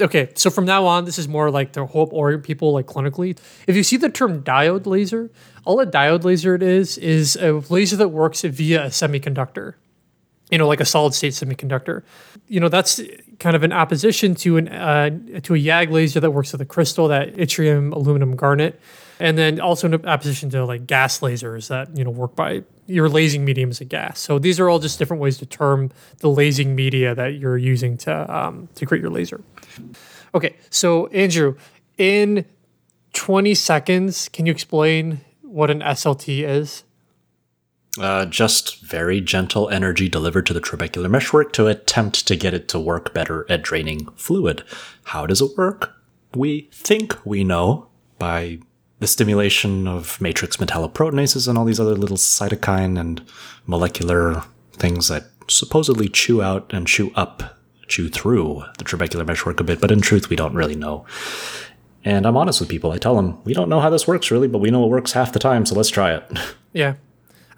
Okay, 0.00 0.30
so 0.34 0.50
from 0.50 0.66
now 0.66 0.84
on, 0.84 1.04
this 1.06 1.18
is 1.18 1.26
more 1.26 1.50
like 1.50 1.72
to 1.72 1.86
help 1.86 2.12
orient 2.12 2.42
people 2.42 2.72
like 2.72 2.86
clinically. 2.86 3.38
If 3.66 3.76
you 3.76 3.82
see 3.82 3.96
the 3.96 4.10
term 4.10 4.42
diode 4.42 4.86
laser, 4.86 5.30
all 5.64 5.80
a 5.80 5.86
diode 5.86 6.24
laser 6.24 6.54
it 6.54 6.62
is 6.62 6.98
is 6.98 7.36
a 7.36 7.52
laser 7.70 7.96
that 7.96 8.08
works 8.08 8.42
via 8.42 8.84
a 8.84 8.88
semiconductor 8.88 9.74
you 10.50 10.58
know, 10.58 10.68
like 10.68 10.80
a 10.80 10.84
solid 10.84 11.14
state 11.14 11.32
semiconductor. 11.32 12.02
You 12.48 12.60
know, 12.60 12.68
that's 12.68 13.00
kind 13.38 13.56
of 13.56 13.62
an 13.62 13.72
opposition 13.72 14.34
to 14.36 14.56
an 14.56 14.68
uh, 14.68 15.10
to 15.42 15.54
a 15.54 15.58
YAG 15.58 15.90
laser 15.90 16.20
that 16.20 16.30
works 16.30 16.52
with 16.52 16.60
a 16.60 16.64
crystal, 16.64 17.08
that 17.08 17.34
yttrium 17.34 17.92
aluminum 17.92 18.36
garnet, 18.36 18.80
and 19.18 19.36
then 19.36 19.60
also 19.60 19.88
an 19.88 20.06
opposition 20.06 20.48
to 20.50 20.64
like 20.64 20.86
gas 20.86 21.18
lasers 21.20 21.68
that 21.68 21.96
you 21.96 22.04
know 22.04 22.10
work 22.10 22.36
by 22.36 22.62
your 22.86 23.08
lasing 23.08 23.44
medium 23.44 23.70
is 23.70 23.80
a 23.80 23.84
gas. 23.84 24.20
So 24.20 24.38
these 24.38 24.60
are 24.60 24.68
all 24.68 24.78
just 24.78 25.00
different 25.00 25.20
ways 25.20 25.38
to 25.38 25.46
term 25.46 25.90
the 26.18 26.30
lasing 26.30 26.76
media 26.76 27.14
that 27.16 27.34
you're 27.34 27.58
using 27.58 27.96
to 27.98 28.34
um, 28.34 28.68
to 28.76 28.86
create 28.86 29.02
your 29.02 29.10
laser. 29.10 29.42
Okay, 30.34 30.56
so 30.70 31.06
Andrew, 31.08 31.56
in 31.98 32.44
20 33.12 33.54
seconds, 33.54 34.28
can 34.28 34.46
you 34.46 34.52
explain 34.52 35.20
what 35.42 35.70
an 35.70 35.80
SLT 35.80 36.42
is? 36.46 36.84
Uh, 37.98 38.26
just 38.26 38.82
very 38.82 39.20
gentle 39.20 39.70
energy 39.70 40.08
delivered 40.08 40.44
to 40.46 40.52
the 40.52 40.60
trabecular 40.60 41.08
meshwork 41.08 41.52
to 41.54 41.66
attempt 41.66 42.26
to 42.26 42.36
get 42.36 42.52
it 42.52 42.68
to 42.68 42.78
work 42.78 43.14
better 43.14 43.46
at 43.48 43.62
draining 43.62 44.06
fluid. 44.16 44.62
How 45.04 45.26
does 45.26 45.40
it 45.40 45.56
work? 45.56 45.94
We 46.34 46.68
think 46.72 47.16
we 47.24 47.42
know 47.42 47.88
by 48.18 48.58
the 48.98 49.06
stimulation 49.06 49.86
of 49.86 50.20
matrix 50.20 50.56
metalloproteinases 50.56 51.48
and 51.48 51.56
all 51.56 51.64
these 51.64 51.80
other 51.80 51.94
little 51.94 52.16
cytokine 52.16 52.98
and 52.98 53.22
molecular 53.66 54.42
things 54.72 55.08
that 55.08 55.24
supposedly 55.48 56.08
chew 56.08 56.42
out 56.42 56.70
and 56.72 56.86
chew 56.86 57.12
up, 57.14 57.58
chew 57.88 58.08
through 58.08 58.64
the 58.78 58.84
trabecular 58.84 59.26
meshwork 59.26 59.60
a 59.60 59.64
bit, 59.64 59.80
but 59.80 59.90
in 59.90 60.00
truth, 60.00 60.28
we 60.28 60.36
don't 60.36 60.54
really 60.54 60.76
know. 60.76 61.06
And 62.04 62.24
I'm 62.24 62.36
honest 62.36 62.60
with 62.60 62.68
people. 62.68 62.92
I 62.92 62.98
tell 62.98 63.16
them, 63.16 63.38
we 63.44 63.52
don't 63.52 63.68
know 63.68 63.80
how 63.80 63.90
this 63.90 64.06
works 64.06 64.30
really, 64.30 64.48
but 64.48 64.58
we 64.58 64.70
know 64.70 64.84
it 64.84 64.88
works 64.88 65.12
half 65.12 65.32
the 65.32 65.38
time, 65.40 65.66
so 65.66 65.74
let's 65.74 65.90
try 65.90 66.14
it. 66.14 66.24
Yeah. 66.72 66.96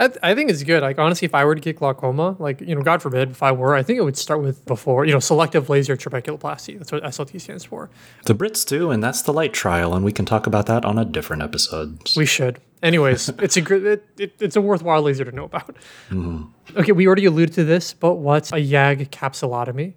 I, 0.00 0.06
th- 0.06 0.20
I 0.22 0.34
think 0.36 0.48
it's 0.48 0.62
good. 0.62 0.82
Like 0.82 0.98
honestly, 0.98 1.26
if 1.26 1.34
I 1.34 1.44
were 1.44 1.56
to 1.56 1.60
get 1.60 1.76
glaucoma, 1.76 2.36
like 2.38 2.60
you 2.60 2.74
know, 2.74 2.82
God 2.82 3.02
forbid, 3.02 3.30
if 3.30 3.42
I 3.42 3.50
were, 3.50 3.74
I 3.74 3.82
think 3.82 3.98
it 3.98 4.02
would 4.02 4.16
start 4.16 4.40
with 4.40 4.64
before 4.64 5.04
you 5.04 5.12
know, 5.12 5.18
selective 5.18 5.68
laser 5.68 5.96
trabeculoplasty. 5.96 6.78
That's 6.78 6.92
what 6.92 7.02
SLT 7.02 7.40
stands 7.40 7.64
for. 7.64 7.90
The 8.24 8.34
Brits 8.34 8.64
do, 8.64 8.92
and 8.92 9.02
that's 9.02 9.22
the 9.22 9.32
light 9.32 9.52
trial, 9.52 9.94
and 9.94 10.04
we 10.04 10.12
can 10.12 10.24
talk 10.24 10.46
about 10.46 10.66
that 10.66 10.84
on 10.84 10.98
a 10.98 11.04
different 11.04 11.42
episode. 11.42 11.98
We 12.16 12.26
should. 12.26 12.60
Anyways, 12.80 13.28
it's 13.40 13.56
a 13.56 13.60
good, 13.60 13.84
it, 13.84 14.06
it, 14.18 14.34
it's 14.38 14.54
a 14.54 14.60
worthwhile 14.60 15.02
laser 15.02 15.24
to 15.24 15.32
know 15.32 15.44
about. 15.44 15.74
Mm-hmm. 16.10 16.78
Okay, 16.78 16.92
we 16.92 17.06
already 17.08 17.24
alluded 17.24 17.54
to 17.56 17.64
this, 17.64 17.92
but 17.92 18.14
what's 18.14 18.52
a 18.52 18.56
YAG 18.56 19.08
capsulotomy? 19.10 19.94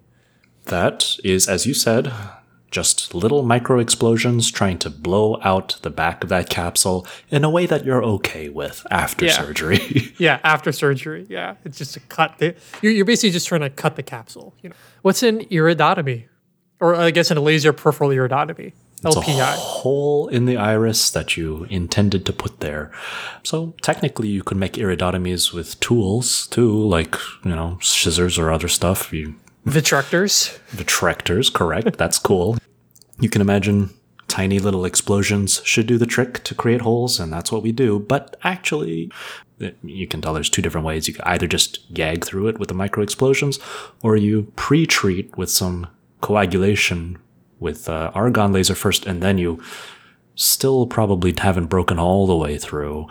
That 0.66 1.16
is, 1.24 1.48
as 1.48 1.66
you 1.66 1.74
said, 1.74 2.12
just 2.72 3.14
little 3.14 3.42
micro 3.42 3.78
explosions 3.78 4.50
trying 4.50 4.78
to 4.78 4.90
blow 4.90 5.38
out 5.42 5.78
the 5.82 5.90
back 5.90 6.24
of 6.24 6.30
that 6.30 6.48
capsule 6.48 7.06
in 7.30 7.44
a 7.44 7.50
way 7.50 7.66
that 7.66 7.84
you're 7.84 8.02
okay 8.02 8.48
with 8.48 8.84
after 8.90 9.26
yeah. 9.26 9.32
surgery. 9.32 9.80
yeah, 10.18 10.40
after 10.42 10.72
surgery. 10.72 11.26
Yeah, 11.28 11.56
it's 11.64 11.78
just 11.78 11.96
a 11.96 12.00
cut. 12.00 12.38
The, 12.38 12.56
you're, 12.80 12.92
you're 12.92 13.04
basically 13.04 13.30
just 13.30 13.46
trying 13.46 13.60
to 13.60 13.70
cut 13.70 13.96
the 13.96 14.02
capsule. 14.02 14.54
You 14.62 14.70
know, 14.70 14.76
what's 15.02 15.22
an 15.22 15.40
iridotomy, 15.46 16.24
or 16.80 16.94
I 16.94 17.10
guess 17.10 17.30
in 17.30 17.36
a 17.36 17.42
laser 17.42 17.72
peripheral 17.72 18.10
iridotomy? 18.10 18.72
It's 19.04 19.16
LPI. 19.16 19.40
a 19.40 19.56
hole 19.56 20.28
in 20.28 20.44
the 20.44 20.56
iris 20.56 21.10
that 21.10 21.36
you 21.36 21.66
intended 21.68 22.24
to 22.26 22.32
put 22.32 22.60
there. 22.60 22.92
So 23.42 23.74
technically, 23.82 24.28
you 24.28 24.44
could 24.44 24.56
make 24.56 24.74
iridotomies 24.74 25.52
with 25.52 25.78
tools 25.80 26.46
too, 26.46 26.72
like 26.72 27.16
you 27.44 27.50
know 27.50 27.78
scissors 27.82 28.38
or 28.38 28.50
other 28.50 28.68
stuff. 28.68 29.12
You 29.12 29.34
Vitrectors. 29.66 30.58
Vitrectors, 30.70 31.52
correct. 31.52 31.96
That's 31.96 32.18
cool. 32.18 32.58
You 33.20 33.28
can 33.28 33.40
imagine 33.40 33.90
tiny 34.26 34.58
little 34.58 34.84
explosions 34.84 35.60
should 35.64 35.86
do 35.86 35.98
the 35.98 36.06
trick 36.06 36.42
to 36.44 36.54
create 36.54 36.80
holes, 36.80 37.20
and 37.20 37.32
that's 37.32 37.52
what 37.52 37.62
we 37.62 37.70
do. 37.70 38.00
But 38.00 38.36
actually, 38.42 39.10
you 39.82 40.06
can 40.06 40.20
tell 40.20 40.34
there's 40.34 40.48
two 40.50 40.62
different 40.62 40.86
ways. 40.86 41.06
You 41.06 41.14
can 41.14 41.24
either 41.26 41.46
just 41.46 41.92
gag 41.94 42.24
through 42.24 42.48
it 42.48 42.58
with 42.58 42.68
the 42.68 42.74
micro 42.74 43.02
explosions, 43.02 43.58
or 44.02 44.16
you 44.16 44.50
pre 44.56 44.86
treat 44.86 45.36
with 45.36 45.50
some 45.50 45.86
coagulation 46.20 47.18
with 47.60 47.88
uh, 47.88 48.10
argon 48.14 48.52
laser 48.52 48.74
first, 48.74 49.06
and 49.06 49.22
then 49.22 49.38
you 49.38 49.62
still 50.34 50.86
probably 50.86 51.32
haven't 51.36 51.66
broken 51.66 51.98
all 51.98 52.26
the 52.26 52.36
way 52.36 52.58
through. 52.58 53.06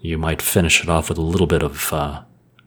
You 0.00 0.18
might 0.18 0.42
finish 0.42 0.82
it 0.82 0.88
off 0.88 1.08
with 1.08 1.18
a 1.18 1.22
little 1.22 1.46
bit 1.46 1.62
of 1.62 1.92
uh, 1.92 2.22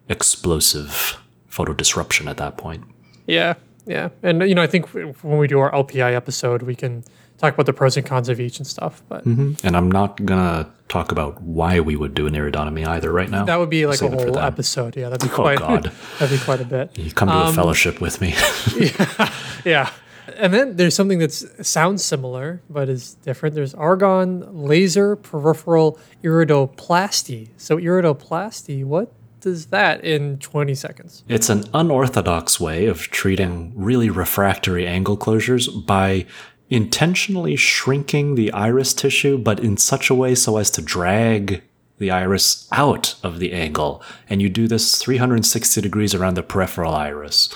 explosive 0.08 1.18
photo 1.58 1.74
disruption 1.74 2.28
at 2.28 2.38
that 2.38 2.56
point. 2.56 2.84
Yeah, 3.26 3.56
yeah, 3.88 4.10
and 4.22 4.48
you 4.50 4.54
know, 4.54 4.62
I 4.62 4.68
think 4.68 4.84
when 4.92 5.38
we 5.40 5.48
do 5.48 5.60
our 5.60 5.72
LPI 5.72 6.14
episode, 6.14 6.62
we 6.62 6.76
can 6.76 7.04
talk 7.40 7.54
about 7.56 7.66
the 7.66 7.74
pros 7.74 7.98
and 7.98 8.06
cons 8.06 8.30
of 8.30 8.40
each 8.40 8.60
and 8.60 8.68
stuff. 8.68 9.02
But 9.10 9.26
mm-hmm. 9.26 9.66
and 9.66 9.76
I'm 9.76 9.90
not 9.90 10.24
gonna 10.24 10.70
talk 10.88 11.12
about 11.12 11.42
why 11.42 11.80
we 11.80 11.96
would 11.96 12.14
do 12.14 12.28
an 12.28 12.34
iridotomy 12.34 12.86
either 12.88 13.12
right 13.12 13.30
now. 13.30 13.46
That 13.46 13.58
would 13.58 13.72
be 13.72 13.88
like 13.88 14.02
a 14.02 14.10
whole 14.10 14.38
episode. 14.38 14.96
Yeah, 14.96 15.10
that'd 15.10 15.28
be 15.28 15.34
oh, 15.34 15.44
quite. 15.44 15.58
Oh 15.62 15.68
God, 15.68 15.92
that'd 16.20 16.38
be 16.38 16.44
quite 16.44 16.62
a 16.62 16.66
bit. 16.66 16.98
You 16.98 17.12
come 17.12 17.30
to 17.30 17.36
um, 17.36 17.50
a 17.50 17.54
fellowship 17.54 18.00
with 18.00 18.22
me. 18.22 18.36
yeah, 18.78 19.34
yeah. 19.66 19.90
And 20.36 20.54
then 20.54 20.76
there's 20.76 20.94
something 20.94 21.20
that 21.20 21.32
sounds 21.32 22.04
similar 22.04 22.62
but 22.70 22.90
is 22.90 23.16
different. 23.26 23.56
There's 23.56 23.74
argon 23.74 24.30
laser 24.54 25.16
peripheral 25.16 25.98
iridoplasty. 26.24 27.50
So 27.58 27.78
iridoplasty, 27.78 28.84
what 28.84 29.12
does 29.42 29.68
that 29.68 30.04
in 30.04 30.38
20 30.40 30.76
seconds. 30.76 31.24
It's 31.28 31.50
an 31.50 31.66
unorthodox 31.74 32.60
way 32.60 32.86
of 32.88 33.02
treating 33.02 33.74
really 33.76 34.10
refractory 34.10 34.88
angle 34.88 35.18
closures 35.18 35.86
by 35.86 36.26
intentionally 36.70 37.56
shrinking 37.56 38.36
the 38.36 38.52
iris 38.52 38.94
tissue, 38.94 39.38
but 39.38 39.60
in 39.60 39.78
such 39.78 40.10
a 40.10 40.16
way 40.16 40.36
so 40.36 40.58
as 40.58 40.70
to 40.72 40.82
drag 40.82 41.62
the 41.98 42.12
iris 42.12 42.68
out 42.72 43.16
of 43.24 43.40
the 43.40 43.54
angle. 43.54 44.04
And 44.30 44.42
you 44.42 44.50
do 44.50 44.68
this 44.68 44.98
360 45.02 45.82
degrees 45.82 46.14
around 46.14 46.36
the 46.36 46.44
peripheral 46.44 46.94
iris. 46.94 47.50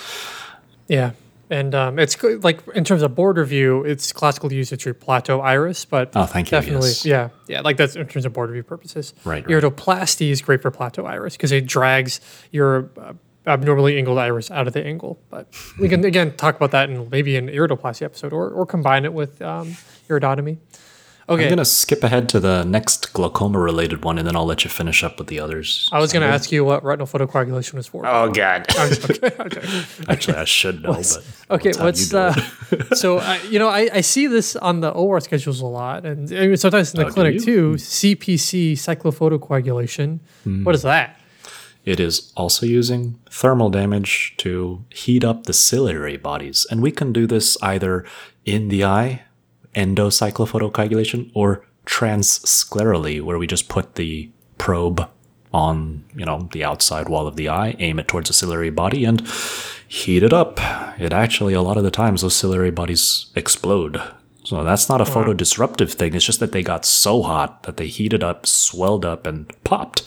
Yeah 0.88 1.12
and 1.52 1.76
um, 1.76 2.00
it's 2.00 2.22
like 2.24 2.62
in 2.74 2.86
terms 2.86 3.02
of 3.02 3.14
border 3.14 3.44
view, 3.44 3.84
it's 3.84 4.14
classical 4.14 4.48
to 4.48 4.56
use 4.56 4.70
to 4.70 4.78
treat 4.78 5.02
plateau 5.02 5.42
iris, 5.42 5.84
but 5.84 6.12
oh, 6.16 6.26
thank 6.26 6.48
you. 6.48 6.52
Definitely, 6.52 6.88
yes. 6.88 7.06
yeah, 7.06 7.30
yeah, 7.48 7.60
like 7.60 7.76
that's 7.76 7.98
in 7.98 8.08
terms 8.08 8.26
of 8.26 8.32
border 8.32 8.54
view 8.54 8.64
purposes. 8.64 9.14
Right. 9.26 9.46
Iridoplasty 9.46 10.22
right. 10.22 10.32
is 10.32 10.42
great 10.42 10.62
for 10.62 10.72
plateau 10.72 11.06
iris 11.06 11.36
because 11.36 11.52
it 11.52 11.66
drags 11.66 12.22
your 12.52 12.90
uh, 12.98 13.14
abnormally 13.46 13.98
angled 13.98 14.18
iris 14.18 14.50
out 14.50 14.66
of 14.66 14.72
the 14.72 14.86
angle. 14.86 15.20
But 15.30 15.54
we 15.78 15.90
can 15.90 16.06
again 16.06 16.38
talk 16.38 16.56
about 16.56 16.72
that 16.72 16.90
in 16.90 17.10
maybe 17.10 17.36
an 17.36 17.50
iridoplasty 17.50 18.04
episode, 18.04 18.32
or 18.32 18.50
or 18.50 18.66
combine 18.66 19.04
it 19.04 19.14
with 19.14 19.42
um, 19.42 19.76
iridotomy. 20.08 20.58
Okay. 21.30 21.44
I'm 21.44 21.50
going 21.50 21.58
to 21.58 21.66
skip 21.66 22.04
ahead 22.04 22.28
to 22.30 22.40
the 22.40 22.64
next 22.64 23.14
glaucoma 23.14 23.60
related 23.60 24.04
one 24.04 24.18
and 24.18 24.28
then 24.28 24.36
I'll 24.36 24.46
let 24.46 24.64
you 24.64 24.70
finish 24.70 25.04
up 25.04 25.18
with 25.18 25.28
the 25.28 25.40
others. 25.40 25.90
I 25.92 26.00
was 26.00 26.12
going 26.12 26.28
to 26.28 26.34
ask 26.34 26.52
you 26.52 26.66
what 26.66 26.84
retinal 26.84 27.08
photocoagulation 27.08 27.78
is 27.78 27.88
for. 27.88 28.06
Oh, 28.06 28.32
God. 28.32 28.66
okay, 28.80 29.32
okay. 29.40 29.84
Actually, 30.10 30.38
I 30.38 30.46
should 30.46 30.84
know, 30.84 30.94
but. 30.94 31.24
Okay, 31.52 31.72
what's. 31.78 32.14
Uh, 32.14 32.34
so, 32.94 33.20
uh, 33.20 33.38
you 33.50 33.60
know, 33.60 33.70
I, 33.70 33.90
I 33.94 34.02
see 34.02 34.28
this 34.28 34.56
on 34.56 34.82
the 34.82 34.90
OR 34.90 35.20
schedules 35.20 35.62
a 35.62 35.66
lot 35.66 36.06
and 36.06 36.32
I 36.34 36.48
mean, 36.48 36.58
sometimes 36.58 36.94
in 36.94 37.00
the 37.00 37.08
oh, 37.08 37.12
clinic 37.12 37.42
too. 37.42 37.74
CPC, 37.74 38.74
cyclophotocoagulation. 38.74 40.20
Mm. 40.46 40.66
What 40.66 40.76
is 40.76 40.82
that? 40.82 41.20
It 41.84 42.00
is 42.00 42.32
also 42.38 42.66
using 42.66 43.20
thermal 43.30 43.70
damage 43.70 44.36
to 44.38 44.86
heat 44.90 45.24
up 45.24 45.46
the 45.46 45.54
ciliary 45.54 46.18
bodies. 46.18 46.68
And 46.70 46.82
we 46.82 46.92
can 46.92 47.12
do 47.12 47.26
this 47.26 47.58
either 47.64 48.06
in 48.46 48.68
the 48.68 48.86
eye 48.86 49.24
endocyclophotocoagulation 49.76 51.32
or 51.34 51.66
transsclerally, 51.86 53.22
where 53.22 53.38
we 53.38 53.48
just 53.48 53.70
put 53.70 53.96
the 53.96 54.30
probe 54.58 55.10
on, 55.54 56.04
you 56.16 56.26
know, 56.26 56.48
the 56.54 56.64
outside 56.64 57.10
wall 57.10 57.28
of 57.28 57.36
the 57.36 57.50
eye, 57.50 57.76
aim 57.80 58.00
it 58.00 58.08
towards 58.08 58.30
the 58.30 58.34
ciliary 58.34 58.70
body, 58.70 59.04
and 59.06 59.28
heat 59.88 60.24
it 60.24 60.34
up. 60.34 60.60
It 61.00 61.14
actually, 61.14 61.54
a 61.54 61.62
lot 61.62 61.78
of 61.78 61.84
the 61.84 61.92
times, 61.92 62.22
those 62.22 62.36
ciliary 62.36 62.72
bodies 62.72 63.28
explode. 63.36 64.02
So 64.44 64.64
that's 64.64 64.90
not 64.90 65.02
a 65.02 65.04
wow. 65.04 65.12
photo 65.12 65.34
disruptive 65.34 65.94
thing. 65.94 66.16
It's 66.16 66.26
just 66.26 66.40
that 66.40 66.52
they 66.52 66.64
got 66.64 66.86
so 66.86 67.22
hot 67.22 67.64
that 67.64 67.78
they 67.78 67.88
heated 67.88 68.24
up, 68.24 68.48
swelled 68.48 69.06
up, 69.06 69.28
and 69.28 69.52
popped. 69.64 70.04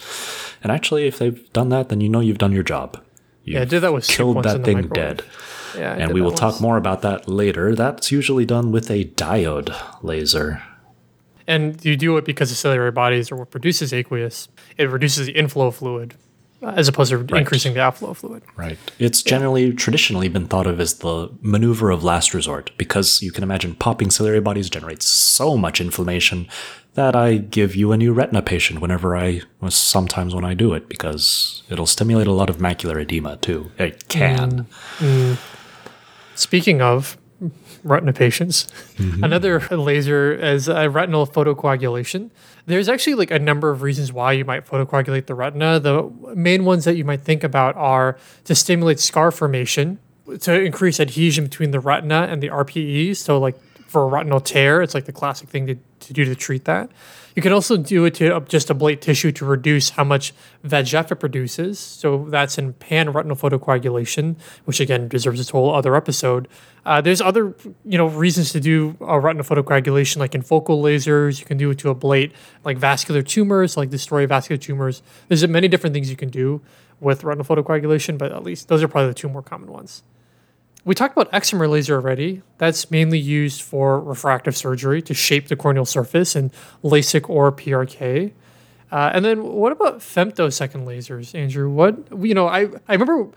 And 0.62 0.72
actually, 0.72 1.06
if 1.06 1.18
they've 1.18 1.52
done 1.52 1.68
that, 1.68 1.88
then 1.88 2.00
you 2.00 2.08
know 2.08 2.20
you've 2.20 2.38
done 2.38 2.52
your 2.52 2.62
job. 2.62 3.00
You've 3.44 3.54
yeah, 3.54 3.62
I 3.62 3.66
did 3.66 3.80
that 3.80 3.92
with 3.92 4.06
killed 4.06 4.42
that 4.42 4.64
thing 4.64 4.88
dead. 4.88 5.22
Yeah, 5.76 5.94
and 5.94 6.12
we 6.12 6.20
will 6.20 6.32
talk 6.32 6.60
more 6.60 6.76
about 6.76 7.02
that 7.02 7.28
later. 7.28 7.74
That's 7.74 8.12
usually 8.12 8.44
done 8.44 8.72
with 8.72 8.90
a 8.90 9.04
diode 9.04 9.74
laser. 10.02 10.62
And 11.46 11.82
you 11.84 11.96
do 11.96 12.16
it 12.16 12.24
because 12.24 12.48
the 12.48 12.56
ciliary 12.56 12.90
bodies 12.90 13.30
are 13.30 13.36
what 13.36 13.50
produces 13.50 13.92
aqueous. 13.92 14.48
It 14.78 14.84
reduces 14.84 15.26
the 15.26 15.32
inflow 15.32 15.66
of 15.66 15.76
fluid 15.76 16.14
as 16.64 16.88
opposed 16.88 17.10
to 17.10 17.18
right. 17.18 17.40
increasing 17.40 17.74
the 17.74 17.80
outflow 17.80 18.14
fluid. 18.14 18.42
Right. 18.56 18.78
It's 18.98 19.22
generally 19.22 19.72
traditionally 19.72 20.28
been 20.28 20.46
thought 20.46 20.66
of 20.66 20.80
as 20.80 20.94
the 20.94 21.30
maneuver 21.40 21.90
of 21.90 22.02
last 22.02 22.34
resort 22.34 22.70
because 22.76 23.22
you 23.22 23.32
can 23.32 23.42
imagine 23.42 23.74
popping 23.74 24.10
ciliary 24.10 24.40
bodies 24.40 24.70
generates 24.70 25.06
so 25.06 25.56
much 25.56 25.80
inflammation 25.80 26.48
that 26.94 27.16
I 27.16 27.36
give 27.36 27.74
you 27.74 27.92
a 27.92 27.96
new 27.96 28.12
retina 28.12 28.40
patient 28.40 28.80
whenever 28.80 29.16
I 29.16 29.42
sometimes 29.68 30.34
when 30.34 30.44
I 30.44 30.54
do 30.54 30.74
it 30.74 30.88
because 30.88 31.62
it'll 31.68 31.86
stimulate 31.86 32.28
a 32.28 32.32
lot 32.32 32.50
of 32.50 32.58
macular 32.58 33.00
edema 33.00 33.36
too. 33.36 33.70
It 33.78 34.08
can. 34.08 34.66
Mm. 34.98 35.36
Mm. 35.36 35.38
Speaking 36.34 36.80
of 36.82 37.18
retina 37.82 38.12
patients. 38.12 38.66
Mm-hmm. 38.96 39.24
Another 39.24 39.60
laser 39.70 40.32
is 40.32 40.68
a 40.68 40.88
retinal 40.88 41.26
photocoagulation. 41.26 42.30
There's 42.66 42.88
actually 42.88 43.14
like 43.14 43.30
a 43.30 43.38
number 43.38 43.70
of 43.70 43.82
reasons 43.82 44.12
why 44.12 44.32
you 44.32 44.44
might 44.44 44.66
photocoagulate 44.66 45.26
the 45.26 45.34
retina. 45.34 45.78
The 45.78 46.10
main 46.34 46.64
ones 46.64 46.84
that 46.84 46.96
you 46.96 47.04
might 47.04 47.20
think 47.20 47.44
about 47.44 47.76
are 47.76 48.16
to 48.44 48.54
stimulate 48.54 49.00
scar 49.00 49.30
formation, 49.30 49.98
to 50.40 50.58
increase 50.58 50.98
adhesion 50.98 51.44
between 51.44 51.70
the 51.70 51.80
retina 51.80 52.26
and 52.30 52.42
the 52.42 52.48
RPE. 52.48 53.16
So 53.16 53.38
like 53.38 53.60
for 53.86 54.04
a 54.04 54.06
retinal 54.06 54.40
tear, 54.40 54.80
it's 54.80 54.94
like 54.94 55.04
the 55.04 55.12
classic 55.12 55.48
thing 55.48 55.66
to, 55.66 55.76
to 56.06 56.12
do 56.12 56.24
to 56.24 56.34
treat 56.34 56.64
that. 56.64 56.90
You 57.34 57.42
can 57.42 57.52
also 57.52 57.76
do 57.76 58.04
it 58.04 58.14
to 58.14 58.40
just 58.46 58.68
ablate 58.68 59.00
tissue 59.00 59.32
to 59.32 59.44
reduce 59.44 59.90
how 59.90 60.04
much 60.04 60.32
VEGF 60.64 61.10
it 61.10 61.16
produces. 61.16 61.80
So 61.80 62.26
that's 62.28 62.58
in 62.58 62.74
pan 62.74 63.12
retinal 63.12 63.36
photocoagulation, 63.36 64.36
which 64.66 64.78
again 64.78 65.08
deserves 65.08 65.40
its 65.40 65.50
whole 65.50 65.74
other 65.74 65.96
episode. 65.96 66.46
Uh, 66.86 67.00
there's 67.00 67.20
other 67.20 67.54
you 67.84 67.98
know 67.98 68.06
reasons 68.06 68.52
to 68.52 68.60
do 68.60 68.96
a 69.00 69.18
retinal 69.18 69.44
photocoagulation, 69.44 70.18
like 70.18 70.34
in 70.34 70.42
focal 70.42 70.80
lasers. 70.80 71.40
You 71.40 71.46
can 71.46 71.58
do 71.58 71.70
it 71.70 71.78
to 71.78 71.92
ablate 71.92 72.32
like 72.64 72.78
vascular 72.78 73.22
tumors, 73.22 73.76
like 73.76 73.90
destroy 73.90 74.26
vascular 74.26 74.58
tumors. 74.58 75.02
There's 75.28 75.46
many 75.48 75.66
different 75.66 75.94
things 75.94 76.10
you 76.10 76.16
can 76.16 76.30
do 76.30 76.60
with 77.00 77.24
retinal 77.24 77.44
photocoagulation, 77.44 78.16
but 78.16 78.30
at 78.30 78.44
least 78.44 78.68
those 78.68 78.82
are 78.82 78.88
probably 78.88 79.08
the 79.08 79.14
two 79.14 79.28
more 79.28 79.42
common 79.42 79.72
ones. 79.72 80.04
We 80.84 80.94
talked 80.94 81.16
about 81.16 81.32
excimer 81.32 81.68
laser 81.68 81.94
already. 81.94 82.42
That's 82.58 82.90
mainly 82.90 83.18
used 83.18 83.62
for 83.62 84.00
refractive 84.00 84.56
surgery 84.56 85.00
to 85.02 85.14
shape 85.14 85.48
the 85.48 85.56
corneal 85.56 85.86
surface 85.86 86.36
in 86.36 86.50
LASIK 86.82 87.30
or 87.30 87.50
PRK. 87.50 88.32
Uh, 88.92 89.10
and 89.12 89.24
then 89.24 89.42
what 89.42 89.72
about 89.72 90.00
femtosecond 90.00 90.84
lasers, 90.84 91.34
Andrew? 91.34 91.70
What 91.70 91.96
you 92.22 92.34
know, 92.34 92.46
I 92.46 92.68
I 92.86 92.92
remember 92.92 93.28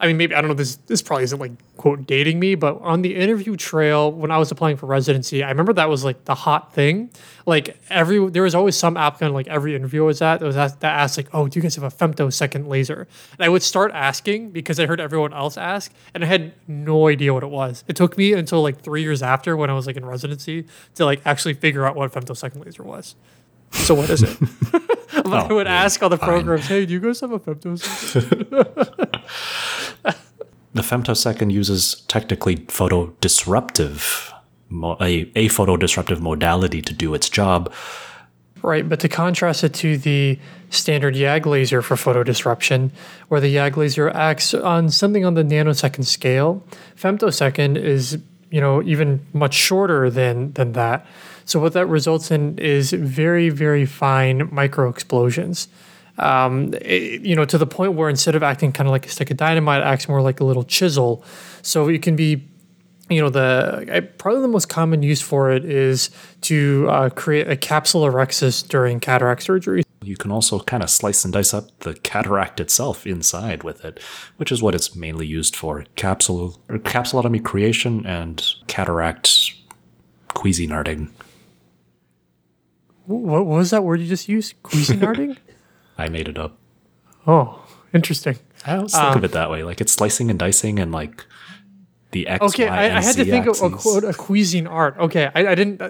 I 0.00 0.06
mean, 0.06 0.16
maybe 0.16 0.34
I 0.34 0.40
don't 0.40 0.48
know. 0.48 0.54
This 0.54 0.76
this 0.86 1.02
probably 1.02 1.24
isn't 1.24 1.38
like 1.38 1.52
quote 1.76 2.06
dating 2.06 2.40
me, 2.40 2.54
but 2.54 2.80
on 2.80 3.02
the 3.02 3.14
interview 3.14 3.56
trail 3.56 4.10
when 4.10 4.30
I 4.30 4.38
was 4.38 4.50
applying 4.50 4.76
for 4.76 4.86
residency, 4.86 5.42
I 5.42 5.48
remember 5.50 5.72
that 5.74 5.88
was 5.88 6.04
like 6.04 6.24
the 6.24 6.34
hot 6.34 6.74
thing. 6.74 7.10
Like 7.46 7.78
every 7.90 8.28
there 8.30 8.42
was 8.42 8.54
always 8.54 8.76
some 8.76 8.96
applicant 8.96 9.34
like 9.34 9.46
every 9.48 9.74
interview 9.74 10.02
I 10.02 10.06
was 10.06 10.22
at 10.22 10.40
that 10.40 10.46
was 10.46 10.56
asked, 10.56 10.80
that 10.80 10.98
asked 10.98 11.16
like, 11.16 11.28
"Oh, 11.32 11.46
do 11.48 11.58
you 11.58 11.62
guys 11.62 11.76
have 11.76 11.84
a 11.84 11.94
femtosecond 11.94 12.66
laser?" 12.68 13.06
And 13.32 13.44
I 13.44 13.48
would 13.48 13.62
start 13.62 13.92
asking 13.94 14.50
because 14.50 14.80
I 14.80 14.86
heard 14.86 15.00
everyone 15.00 15.32
else 15.32 15.56
ask, 15.56 15.92
and 16.12 16.24
I 16.24 16.26
had 16.26 16.52
no 16.66 17.08
idea 17.08 17.32
what 17.32 17.42
it 17.42 17.50
was. 17.50 17.84
It 17.86 17.96
took 17.96 18.18
me 18.18 18.32
until 18.32 18.62
like 18.62 18.82
three 18.82 19.02
years 19.02 19.22
after 19.22 19.56
when 19.56 19.70
I 19.70 19.74
was 19.74 19.86
like 19.86 19.96
in 19.96 20.04
residency 20.04 20.66
to 20.96 21.04
like 21.04 21.20
actually 21.24 21.54
figure 21.54 21.86
out 21.86 21.94
what 21.94 22.14
a 22.14 22.20
femtosecond 22.20 22.64
laser 22.64 22.82
was. 22.82 23.14
So 23.72 23.94
what 23.94 24.10
is 24.10 24.22
it? 24.22 24.36
oh, 25.24 25.32
I 25.32 25.52
would 25.52 25.66
yeah, 25.66 25.84
ask 25.84 26.02
all 26.02 26.08
the 26.08 26.16
programs, 26.16 26.66
"Hey, 26.66 26.86
do 26.86 26.92
you 26.92 27.00
guys 27.00 27.20
have 27.20 27.30
a 27.32 27.38
femtosecond?" 27.38 28.50
the 30.74 30.82
femtosecond 30.82 31.52
uses 31.52 32.02
technically 32.08 32.56
photo 32.68 33.06
disruptive, 33.20 34.32
a, 35.00 35.30
a 35.36 35.48
photo 35.48 35.76
disruptive 35.76 36.20
modality 36.20 36.82
to 36.82 36.92
do 36.92 37.14
its 37.14 37.28
job. 37.28 37.72
Right, 38.60 38.88
but 38.88 38.98
to 39.00 39.08
contrast 39.08 39.62
it 39.62 39.74
to 39.74 39.98
the 39.98 40.38
standard 40.70 41.14
YAG 41.14 41.46
laser 41.46 41.82
for 41.82 41.96
photo 41.96 42.22
disruption, 42.22 42.92
where 43.28 43.40
the 43.40 43.54
YAG 43.54 43.76
laser 43.76 44.08
acts 44.10 44.54
on 44.54 44.88
something 44.88 45.24
on 45.24 45.34
the 45.34 45.42
nanosecond 45.42 46.06
scale, 46.06 46.64
femtosecond 46.96 47.76
is 47.76 48.18
you 48.50 48.60
know 48.60 48.82
even 48.82 49.24
much 49.32 49.54
shorter 49.54 50.10
than 50.10 50.52
than 50.54 50.72
that. 50.72 51.06
So 51.44 51.60
what 51.60 51.74
that 51.74 51.86
results 51.86 52.30
in 52.30 52.58
is 52.58 52.92
very 52.92 53.50
very 53.50 53.84
fine 53.84 54.48
micro 54.50 54.88
explosions 54.88 55.68
um, 56.18 56.74
it, 56.74 57.22
you 57.22 57.34
know, 57.34 57.44
to 57.44 57.58
the 57.58 57.66
point 57.66 57.94
where 57.94 58.08
instead 58.08 58.34
of 58.34 58.42
acting 58.42 58.72
kind 58.72 58.88
of 58.88 58.92
like 58.92 59.06
a 59.06 59.08
stick 59.08 59.30
of 59.30 59.36
dynamite, 59.36 59.82
it 59.82 59.84
acts 59.84 60.08
more 60.08 60.22
like 60.22 60.40
a 60.40 60.44
little 60.44 60.64
chisel. 60.64 61.24
So 61.62 61.88
it 61.88 62.02
can 62.02 62.16
be, 62.16 62.46
you 63.08 63.20
know, 63.20 63.30
the 63.30 64.08
probably 64.18 64.42
the 64.42 64.48
most 64.48 64.68
common 64.68 65.02
use 65.02 65.20
for 65.20 65.50
it 65.50 65.64
is 65.64 66.10
to 66.42 66.86
uh, 66.88 67.10
create 67.10 67.50
a 67.50 67.56
capsulorhexis 67.56 68.66
during 68.68 69.00
cataract 69.00 69.42
surgery. 69.42 69.82
You 70.02 70.16
can 70.16 70.30
also 70.30 70.60
kind 70.60 70.82
of 70.82 70.90
slice 70.90 71.24
and 71.24 71.32
dice 71.32 71.54
up 71.54 71.78
the 71.80 71.94
cataract 71.94 72.60
itself 72.60 73.06
inside 73.06 73.62
with 73.62 73.84
it, 73.84 74.00
which 74.36 74.52
is 74.52 74.62
what 74.62 74.74
it's 74.74 74.94
mainly 74.94 75.26
used 75.26 75.56
for: 75.56 75.84
capsule 75.96 76.60
capsulotomy 76.68 77.42
creation 77.42 78.04
and 78.06 78.44
cataract 78.66 79.54
Cuisinarting. 80.34 81.10
What 83.06 83.46
was 83.46 83.70
that 83.70 83.84
word 83.84 84.00
you 84.00 84.06
just 84.06 84.28
used? 84.28 84.60
Cuisinarting? 84.62 85.38
I 85.96 86.08
made 86.08 86.28
it 86.28 86.38
up. 86.38 86.58
Oh, 87.26 87.64
interesting. 87.92 88.38
I 88.66 88.76
always 88.76 88.92
think 88.92 89.04
um, 89.04 89.18
of 89.18 89.24
it 89.24 89.32
that 89.32 89.50
way. 89.50 89.62
Like 89.62 89.80
it's 89.80 89.92
slicing 89.92 90.30
and 90.30 90.38
dicing 90.38 90.78
and 90.78 90.92
like 90.92 91.24
the 92.10 92.26
X. 92.26 92.44
Okay, 92.46 92.68
y, 92.68 92.74
I, 92.74 92.96
I, 92.96 93.02
had 93.02 93.16
to 93.16 93.24
think 93.24 93.46
axes. 93.46 93.62
of 93.62 93.72
a 93.72 93.76
quote, 93.76 94.04
a 94.04 94.08
Cuisinart. 94.08 94.98
Okay, 94.98 95.30
I, 95.34 95.48
I 95.48 95.54
didn't. 95.54 95.82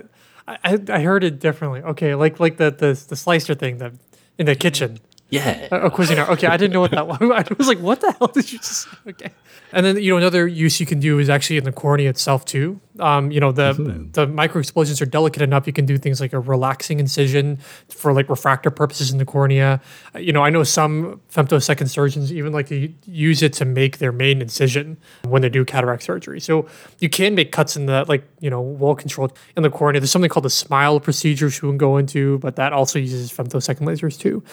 I, 0.46 0.78
I 0.88 1.00
heard 1.00 1.24
it 1.24 1.40
differently. 1.40 1.82
Okay, 1.82 2.14
like 2.14 2.40
like 2.40 2.56
the 2.56 2.70
the, 2.70 3.00
the 3.08 3.16
slicer 3.16 3.54
thing 3.54 3.78
that 3.78 3.92
in 4.38 4.46
the 4.46 4.54
kitchen. 4.54 4.98
Yeah. 5.30 5.68
A, 5.72 5.86
a 5.86 5.90
Cuisinart. 5.90 6.28
Okay, 6.30 6.46
I 6.46 6.56
didn't 6.56 6.72
know 6.72 6.80
what 6.80 6.92
that 6.92 7.06
was. 7.08 7.18
I 7.20 7.44
was 7.56 7.68
like, 7.68 7.80
what 7.80 8.00
the 8.00 8.12
hell 8.12 8.28
did 8.28 8.52
you 8.52 8.58
just? 8.58 8.88
Okay. 9.06 9.30
And 9.72 9.84
then 9.84 10.00
you 10.00 10.10
know 10.10 10.16
another 10.16 10.46
use 10.46 10.78
you 10.78 10.86
can 10.86 11.00
do 11.00 11.18
is 11.18 11.28
actually 11.28 11.56
in 11.56 11.64
the 11.64 11.72
cornea 11.72 12.08
itself 12.08 12.44
too. 12.44 12.80
Um, 13.00 13.32
you 13.32 13.40
know 13.40 13.50
the 13.50 13.72
mm-hmm. 13.72 14.12
the 14.12 14.26
micro 14.26 14.60
explosions 14.60 15.02
are 15.02 15.06
delicate 15.06 15.42
enough. 15.42 15.66
You 15.66 15.72
can 15.72 15.84
do 15.84 15.98
things 15.98 16.20
like 16.20 16.32
a 16.32 16.38
relaxing 16.38 17.00
incision 17.00 17.58
for 17.88 18.12
like 18.12 18.28
refractor 18.28 18.70
purposes 18.70 19.10
in 19.10 19.18
the 19.18 19.24
cornea. 19.24 19.80
Uh, 20.14 20.20
you 20.20 20.32
know 20.32 20.44
I 20.44 20.50
know 20.50 20.62
some 20.62 21.20
femtosecond 21.28 21.88
surgeons 21.88 22.32
even 22.32 22.52
like 22.52 22.68
to 22.68 22.92
use 23.04 23.42
it 23.42 23.52
to 23.54 23.64
make 23.64 23.98
their 23.98 24.12
main 24.12 24.40
incision 24.40 24.96
when 25.24 25.42
they 25.42 25.48
do 25.48 25.64
cataract 25.64 26.04
surgery. 26.04 26.40
So 26.40 26.68
you 27.00 27.08
can 27.08 27.34
make 27.34 27.50
cuts 27.50 27.76
in 27.76 27.86
the 27.86 28.04
like 28.06 28.24
you 28.38 28.50
know 28.50 28.60
well 28.60 28.94
controlled 28.94 29.36
in 29.56 29.64
the 29.64 29.70
cornea. 29.70 30.00
There's 30.00 30.12
something 30.12 30.30
called 30.30 30.44
the 30.44 30.50
smile 30.50 31.00
procedure 31.00 31.46
which 31.46 31.62
we 31.62 31.68
can 31.68 31.78
go 31.78 31.96
into, 31.96 32.38
but 32.38 32.54
that 32.56 32.72
also 32.72 33.00
uses 33.00 33.32
femtosecond 33.32 33.80
lasers 33.80 34.16
too. 34.16 34.44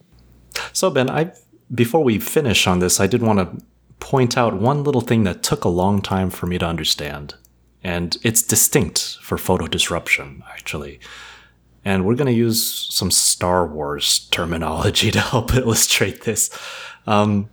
So 0.73 0.89
Ben, 0.89 1.09
I 1.09 1.31
before 1.73 2.03
we 2.03 2.19
finish 2.19 2.67
on 2.67 2.79
this, 2.79 2.99
I 2.99 3.07
did 3.07 3.21
want 3.21 3.39
to 3.39 3.65
point 3.99 4.37
out 4.37 4.59
one 4.59 4.83
little 4.83 5.01
thing 5.01 5.23
that 5.23 5.43
took 5.43 5.63
a 5.63 5.69
long 5.69 6.01
time 6.01 6.29
for 6.29 6.47
me 6.47 6.57
to 6.57 6.65
understand. 6.65 7.35
And 7.83 8.17
it's 8.23 8.41
distinct 8.41 9.17
for 9.21 9.37
photo 9.37 9.67
disruption, 9.67 10.43
actually. 10.51 10.99
And 11.83 12.05
we're 12.05 12.15
going 12.15 12.27
to 12.27 12.33
use 12.33 12.87
some 12.91 13.09
Star 13.09 13.65
Wars 13.65 14.27
terminology 14.31 15.11
to 15.11 15.19
help 15.21 15.53
illustrate 15.53 16.23
this. 16.23 16.49
Um, 17.07 17.49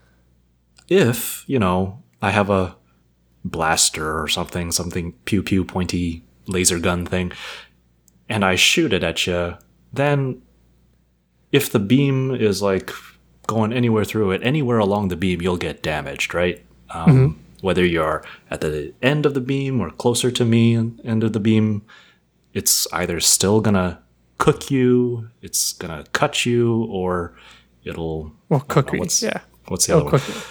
if, 0.88 1.44
you 1.46 1.58
know, 1.58 2.02
I 2.20 2.30
have 2.30 2.50
a 2.50 2.76
blaster 3.44 4.20
or 4.20 4.28
something, 4.28 4.72
something 4.72 5.12
pew 5.24 5.42
pew 5.42 5.64
pointy 5.64 6.24
laser 6.46 6.78
gun 6.78 7.06
thing, 7.06 7.32
and 8.28 8.44
I 8.44 8.56
shoot 8.56 8.92
it 8.92 9.04
at 9.04 9.26
you, 9.26 9.56
then 9.92 10.42
if 11.52 11.70
the 11.70 11.78
beam 11.78 12.34
is 12.34 12.62
like 12.62 12.92
going 13.46 13.72
anywhere 13.72 14.04
through 14.04 14.32
it, 14.32 14.42
anywhere 14.44 14.78
along 14.78 15.08
the 15.08 15.16
beam, 15.16 15.40
you'll 15.40 15.56
get 15.56 15.82
damaged, 15.82 16.34
right? 16.34 16.64
Um, 16.90 17.06
mm-hmm. 17.06 17.40
Whether 17.60 17.84
you're 17.84 18.24
at 18.50 18.60
the 18.60 18.94
end 19.02 19.26
of 19.26 19.34
the 19.34 19.40
beam 19.40 19.80
or 19.80 19.90
closer 19.90 20.30
to 20.30 20.44
me, 20.44 20.76
end 20.76 21.24
of 21.24 21.32
the 21.32 21.40
beam, 21.40 21.82
it's 22.52 22.86
either 22.92 23.18
still 23.20 23.60
gonna 23.60 24.00
cook 24.36 24.70
you, 24.70 25.30
it's 25.42 25.72
gonna 25.72 26.04
cut 26.12 26.46
you, 26.46 26.84
or 26.84 27.34
it'll 27.84 28.32
well 28.48 28.60
cook 28.60 28.92
me. 28.92 29.00
What's, 29.00 29.22
yeah. 29.22 29.40
What's 29.66 29.86
the 29.86 29.96
it'll 29.96 30.08
other 30.08 30.18
one? 30.18 30.28
Me. 30.28 30.42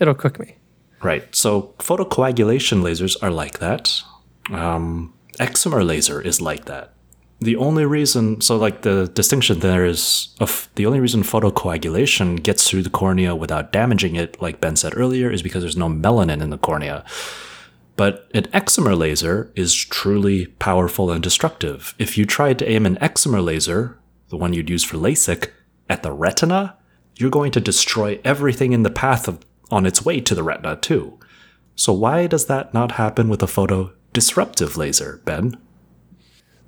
It'll 0.00 0.14
cook 0.14 0.38
me. 0.38 0.56
Right. 1.02 1.34
So 1.34 1.74
photocoagulation 1.78 2.82
lasers 2.82 3.16
are 3.22 3.30
like 3.30 3.58
that. 3.60 4.02
Um, 4.50 5.14
excimer 5.38 5.86
laser 5.86 6.20
is 6.20 6.42
like 6.42 6.66
that 6.66 6.92
the 7.40 7.56
only 7.56 7.86
reason, 7.86 8.40
so 8.42 8.56
like 8.56 8.82
the 8.82 9.08
distinction 9.14 9.60
there 9.60 9.86
is 9.86 10.28
of 10.40 10.68
the 10.74 10.84
only 10.84 11.00
reason 11.00 11.22
photocoagulation 11.22 12.42
gets 12.42 12.68
through 12.68 12.82
the 12.82 12.90
cornea 12.90 13.34
without 13.34 13.72
damaging 13.72 14.14
it, 14.16 14.40
like 14.42 14.60
Ben 14.60 14.76
said 14.76 14.96
earlier, 14.96 15.30
is 15.30 15.42
because 15.42 15.62
there's 15.62 15.76
no 15.76 15.88
melanin 15.88 16.42
in 16.42 16.50
the 16.50 16.58
cornea. 16.58 17.04
But 17.96 18.28
an 18.34 18.44
excimer 18.44 18.96
laser 18.96 19.50
is 19.54 19.74
truly 19.74 20.46
powerful 20.46 21.10
and 21.10 21.22
destructive. 21.22 21.94
If 21.98 22.18
you 22.18 22.26
tried 22.26 22.58
to 22.58 22.68
aim 22.68 22.84
an 22.84 22.96
excimer 22.96 23.44
laser, 23.44 23.98
the 24.28 24.36
one 24.36 24.52
you'd 24.52 24.70
use 24.70 24.84
for 24.84 24.96
LASIK, 24.96 25.50
at 25.88 26.02
the 26.02 26.12
retina, 26.12 26.76
you're 27.16 27.30
going 27.30 27.52
to 27.52 27.60
destroy 27.60 28.20
everything 28.24 28.72
in 28.72 28.84
the 28.84 28.90
path 28.90 29.26
of, 29.26 29.40
on 29.70 29.86
its 29.86 30.04
way 30.04 30.20
to 30.20 30.34
the 30.34 30.42
retina 30.42 30.76
too. 30.76 31.18
So 31.74 31.92
why 31.92 32.26
does 32.26 32.46
that 32.46 32.72
not 32.74 32.92
happen 32.92 33.28
with 33.28 33.42
a 33.42 33.46
photo 33.46 33.92
disruptive 34.12 34.76
laser, 34.76 35.20
Ben? 35.24 35.56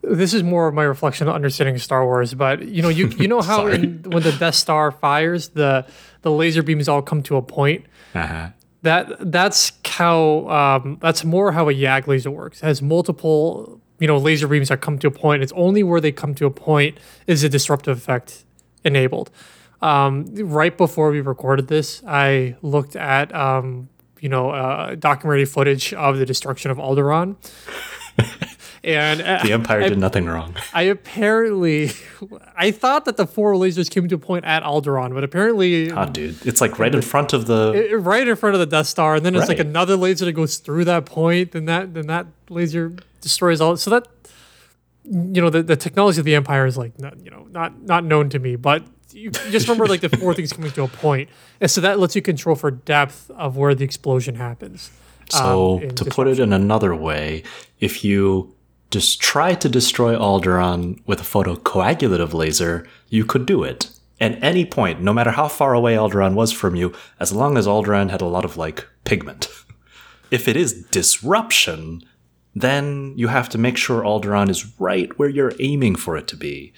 This 0.02 0.34
is 0.34 0.42
more 0.42 0.68
of 0.68 0.74
my 0.74 0.82
reflection 0.82 1.28
on 1.28 1.34
understanding 1.34 1.78
Star 1.78 2.04
Wars, 2.04 2.34
but 2.34 2.66
you 2.66 2.82
know, 2.82 2.88
you 2.88 3.08
you 3.08 3.28
know 3.28 3.40
how 3.42 3.66
in, 3.66 4.02
when 4.06 4.22
the 4.22 4.32
Death 4.32 4.54
Star 4.54 4.90
fires, 4.90 5.48
the 5.50 5.86
the 6.22 6.30
laser 6.30 6.62
beams 6.62 6.88
all 6.88 7.02
come 7.02 7.22
to 7.24 7.36
a 7.36 7.42
point. 7.42 7.86
Uh-huh. 8.14 8.50
That 8.82 9.30
that's 9.30 9.72
how 9.84 10.48
um, 10.48 10.98
that's 11.00 11.24
more 11.24 11.52
how 11.52 11.68
a 11.68 11.72
YAG 11.72 12.06
laser 12.06 12.30
works. 12.30 12.62
It 12.62 12.66
has 12.66 12.82
multiple 12.82 13.80
you 14.00 14.08
know 14.08 14.18
laser 14.18 14.48
beams 14.48 14.68
that 14.68 14.80
come 14.80 14.98
to 14.98 15.06
a 15.06 15.10
point. 15.12 15.42
It's 15.42 15.52
only 15.52 15.82
where 15.82 16.00
they 16.00 16.12
come 16.12 16.34
to 16.36 16.46
a 16.46 16.50
point 16.50 16.98
is 17.26 17.44
a 17.44 17.48
disruptive 17.48 17.96
effect 17.96 18.44
enabled. 18.84 19.30
Um, 19.80 20.26
right 20.34 20.76
before 20.76 21.10
we 21.10 21.20
recorded 21.20 21.68
this, 21.68 22.02
I 22.06 22.56
looked 22.62 22.96
at 22.96 23.32
um, 23.34 23.88
you 24.20 24.28
know 24.28 24.50
uh, 24.50 24.96
documentary 24.96 25.44
footage 25.44 25.94
of 25.94 26.18
the 26.18 26.26
destruction 26.26 26.72
of 26.72 26.78
Alderaan. 26.78 27.36
and 28.84 29.22
uh, 29.22 29.40
the 29.42 29.52
Empire 29.52 29.82
I, 29.82 29.88
did 29.88 29.98
nothing 29.98 30.26
wrong. 30.26 30.56
I 30.72 30.82
apparently, 30.82 31.92
I 32.56 32.72
thought 32.72 33.04
that 33.04 33.16
the 33.16 33.26
four 33.26 33.54
lasers 33.54 33.88
came 33.88 34.08
to 34.08 34.16
a 34.16 34.18
point 34.18 34.44
at 34.44 34.62
Alderaan, 34.64 35.14
but 35.14 35.22
apparently, 35.22 35.90
oh, 35.90 36.06
dude, 36.06 36.44
it's 36.44 36.60
like 36.60 36.78
right 36.78 36.92
in 36.92 37.02
front 37.02 37.32
of 37.32 37.46
the, 37.46 37.72
it, 37.90 37.96
right 37.96 38.26
in 38.26 38.34
front 38.34 38.54
of 38.54 38.60
the 38.60 38.66
Death 38.66 38.88
Star, 38.88 39.14
and 39.14 39.24
then 39.24 39.34
there's 39.34 39.48
right. 39.48 39.58
like 39.58 39.66
another 39.66 39.96
laser 39.96 40.24
that 40.24 40.32
goes 40.32 40.56
through 40.56 40.84
that 40.86 41.06
point, 41.06 41.52
then 41.52 41.66
that 41.66 41.94
then 41.94 42.08
that 42.08 42.26
laser 42.48 42.92
destroys 43.20 43.60
all. 43.60 43.76
So 43.76 43.90
that, 43.90 44.08
you 45.04 45.40
know, 45.40 45.50
the, 45.50 45.62
the 45.62 45.76
technology 45.76 46.18
of 46.18 46.24
the 46.24 46.34
Empire 46.34 46.66
is 46.66 46.76
like 46.76 46.98
not 46.98 47.24
you 47.24 47.30
know 47.30 47.46
not 47.50 47.80
not 47.82 48.04
known 48.04 48.30
to 48.30 48.40
me, 48.40 48.56
but 48.56 48.84
you 49.12 49.30
just 49.30 49.68
remember 49.68 49.86
like 49.86 50.00
the 50.00 50.08
four 50.16 50.34
things 50.34 50.52
coming 50.52 50.72
to 50.72 50.82
a 50.82 50.88
point, 50.88 51.28
and 51.60 51.70
so 51.70 51.80
that 51.80 52.00
lets 52.00 52.16
you 52.16 52.22
control 52.22 52.56
for 52.56 52.72
depth 52.72 53.30
of 53.30 53.56
where 53.56 53.76
the 53.76 53.84
explosion 53.84 54.34
happens. 54.34 54.90
So 55.28 55.80
um, 55.80 55.90
to 55.92 56.04
put 56.06 56.26
it 56.26 56.40
in 56.40 56.52
another 56.52 56.94
way, 56.94 57.44
if 57.80 58.04
you 58.04 58.54
just 58.92 59.20
try 59.20 59.54
to 59.54 59.68
destroy 59.68 60.14
Alderaan 60.14 61.00
with 61.06 61.20
a 61.20 61.24
photocoagulative 61.24 62.34
laser, 62.34 62.86
you 63.08 63.24
could 63.24 63.46
do 63.46 63.64
it. 63.64 63.90
At 64.20 64.40
any 64.42 64.64
point, 64.64 65.00
no 65.00 65.12
matter 65.12 65.32
how 65.32 65.48
far 65.48 65.74
away 65.74 65.94
Alderaan 65.94 66.34
was 66.34 66.52
from 66.52 66.76
you, 66.76 66.92
as 67.18 67.32
long 67.32 67.56
as 67.56 67.66
Alderaan 67.66 68.10
had 68.10 68.20
a 68.20 68.26
lot 68.26 68.44
of, 68.44 68.56
like, 68.56 68.86
pigment. 69.04 69.48
if 70.30 70.46
it 70.46 70.56
is 70.56 70.84
disruption, 70.90 72.02
then 72.54 73.14
you 73.16 73.28
have 73.28 73.48
to 73.48 73.58
make 73.58 73.76
sure 73.76 74.02
Alderaan 74.02 74.50
is 74.50 74.78
right 74.78 75.18
where 75.18 75.28
you're 75.28 75.54
aiming 75.58 75.96
for 75.96 76.16
it 76.16 76.28
to 76.28 76.36
be. 76.36 76.72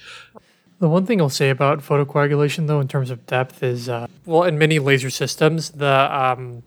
The 0.79 0.89
one 0.89 1.05
thing 1.05 1.21
I'll 1.21 1.29
say 1.29 1.49
about 1.49 1.79
photocoagulation, 1.79 2.67
though, 2.67 2.79
in 2.79 2.87
terms 2.87 3.09
of 3.09 3.25
depth, 3.27 3.61
is 3.61 3.87
uh, 3.87 4.07
well, 4.25 4.43
in 4.43 4.57
many 4.57 4.79
laser 4.79 5.09
systems, 5.09 5.71
the 5.71 6.09
um, 6.11 6.63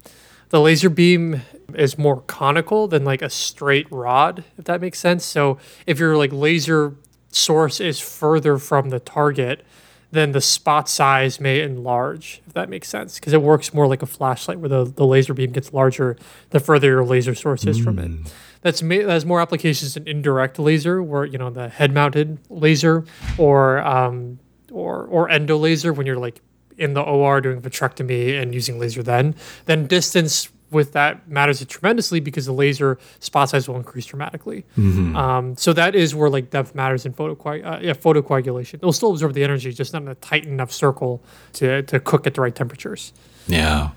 the 0.49 0.61
laser 0.61 0.89
beam 0.89 1.43
is 1.74 1.98
more 1.98 2.22
conical 2.22 2.88
than 2.88 3.04
like 3.04 3.22
a 3.22 3.31
straight 3.31 3.90
rod, 3.90 4.44
if 4.57 4.64
that 4.64 4.81
makes 4.81 4.98
sense. 4.98 5.24
So 5.24 5.59
if 5.87 5.98
your 5.98 6.16
like 6.16 6.33
laser 6.33 6.94
source 7.31 7.81
is 7.81 8.00
further 8.00 8.59
from 8.59 8.90
the 8.90 9.00
target, 9.00 9.64
then 10.11 10.33
the 10.33 10.40
spot 10.40 10.88
size 10.88 11.38
may 11.38 11.61
enlarge, 11.61 12.40
if 12.46 12.54
that 12.54 12.70
makes 12.70 12.88
sense, 12.88 13.18
because 13.18 13.35
it 13.35 13.42
works 13.42 13.74
more 13.74 13.87
like 13.87 14.00
a 14.00 14.07
flashlight 14.07 14.59
where 14.59 14.68
the, 14.68 14.85
the 14.85 15.04
laser 15.04 15.35
beam 15.35 15.52
gets 15.52 15.72
larger 15.72 16.16
the 16.50 16.61
further 16.61 16.88
your 16.88 17.04
laser 17.04 17.35
source 17.35 17.66
is 17.66 17.78
mm. 17.78 17.85
from 17.85 17.98
it. 17.98 18.11
Mm. 18.11 18.33
That's 18.62 18.83
ma- 18.83 18.94
has 18.94 19.26
more 19.26 19.40
applications 19.40 19.94
than 19.94 20.09
indirect 20.09 20.59
laser, 20.59 21.02
where 21.02 21.24
you 21.24 21.38
know 21.38 21.50
the 21.50 21.68
head-mounted 21.68 22.38
laser 22.48 23.04
or 23.37 23.81
um, 23.81 24.38
or 24.72 25.04
or 25.04 25.28
endo 25.28 25.57
laser 25.57 25.92
when 25.92 26.07
you're 26.07 26.16
like 26.16 26.40
in 26.78 26.94
the 26.94 27.02
OR 27.02 27.40
doing 27.40 27.61
vitrectomy 27.61 28.40
and 28.40 28.54
using 28.54 28.78
laser 28.78 29.02
then. 29.02 29.35
Then 29.66 29.87
distance 29.87 30.48
with 30.70 30.92
that 30.92 31.28
matters 31.28 31.64
tremendously 31.66 32.20
because 32.20 32.46
the 32.46 32.52
laser 32.52 32.98
spot 33.20 33.50
size 33.50 33.68
will 33.68 33.76
increase 33.76 34.07
dramatically. 34.07 34.64
Mm-hmm. 34.76 35.16
Um, 35.16 35.57
so 35.57 35.72
that 35.72 35.94
is 35.94 36.14
where 36.14 36.28
like 36.31 36.50
depth 36.50 36.74
matters 36.74 37.07
in 37.07 37.12
photo 37.12 37.35
uh, 37.50 37.78
yeah, 37.81 37.92
photocoagulation. 37.92 38.74
It'll 38.74 38.92
still 38.92 39.12
absorb 39.12 39.35
the 39.35 39.44
energy, 39.44 39.72
just 39.72 39.92
not 39.92 40.02
in 40.02 40.09
a 40.09 40.14
tight 40.16 40.46
enough 40.46 40.72
circle 40.72 41.22
to, 41.54 41.83
to 41.83 42.00
cook 42.00 42.26
at 42.26 42.35
the 42.35 42.40
right 42.40 42.54
temperatures. 42.54 43.12
Yeah. 43.46 43.90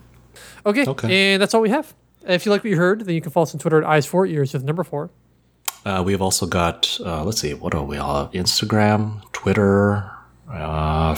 Okay. 0.66 0.86
okay. 0.86 1.34
And 1.34 1.42
that's 1.42 1.54
all 1.54 1.62
we 1.62 1.70
have. 1.70 1.94
If 2.28 2.46
you 2.46 2.52
like 2.52 2.64
what 2.64 2.70
you 2.70 2.78
heard, 2.78 3.02
then 3.02 3.16
you 3.16 3.22
can 3.22 3.32
follow 3.32 3.44
us 3.44 3.54
on 3.54 3.60
Twitter 3.60 3.82
at 3.82 3.88
eyes 3.88 4.06
four 4.06 4.26
ears 4.26 4.54
with 4.54 4.64
number 4.64 4.84
four. 4.84 5.10
Uh, 5.84 6.04
we 6.06 6.12
have 6.12 6.22
also 6.22 6.46
got, 6.46 7.00
uh, 7.04 7.24
let's 7.24 7.42
see, 7.42 7.56
what 7.56 7.74
are 7.74 7.84
we 7.84 7.98
all? 7.98 8.28
Instagram, 8.30 9.24
Twitter, 9.32 10.12
uh, 10.48 11.16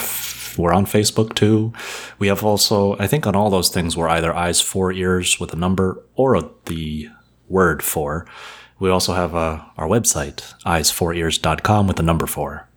we're 0.58 0.74
on 0.74 0.86
Facebook 0.86 1.36
too. 1.36 1.74
We 2.20 2.28
have 2.28 2.44
also, 2.44 2.98
I 2.98 3.08
think 3.08 3.28
on 3.28 3.36
all 3.36 3.50
those 3.50 3.70
things, 3.70 3.96
we're 3.98 4.10
either 4.10 4.34
eyes 4.34 4.62
four 4.62 4.92
ears 4.92 5.40
with 5.40 5.54
a 5.54 5.56
number 5.56 6.04
or 6.16 6.36
a, 6.36 6.50
the 6.66 7.10
word 7.50 7.84
four. 7.84 8.26
We 8.80 8.90
also 8.90 9.14
have 9.14 9.36
uh, 9.36 9.64
our 9.78 9.88
website, 9.88 10.54
eyes4ears.com 10.66 11.88
with 11.88 11.98
the 11.98 12.04
number 12.04 12.26
four. 12.26 12.68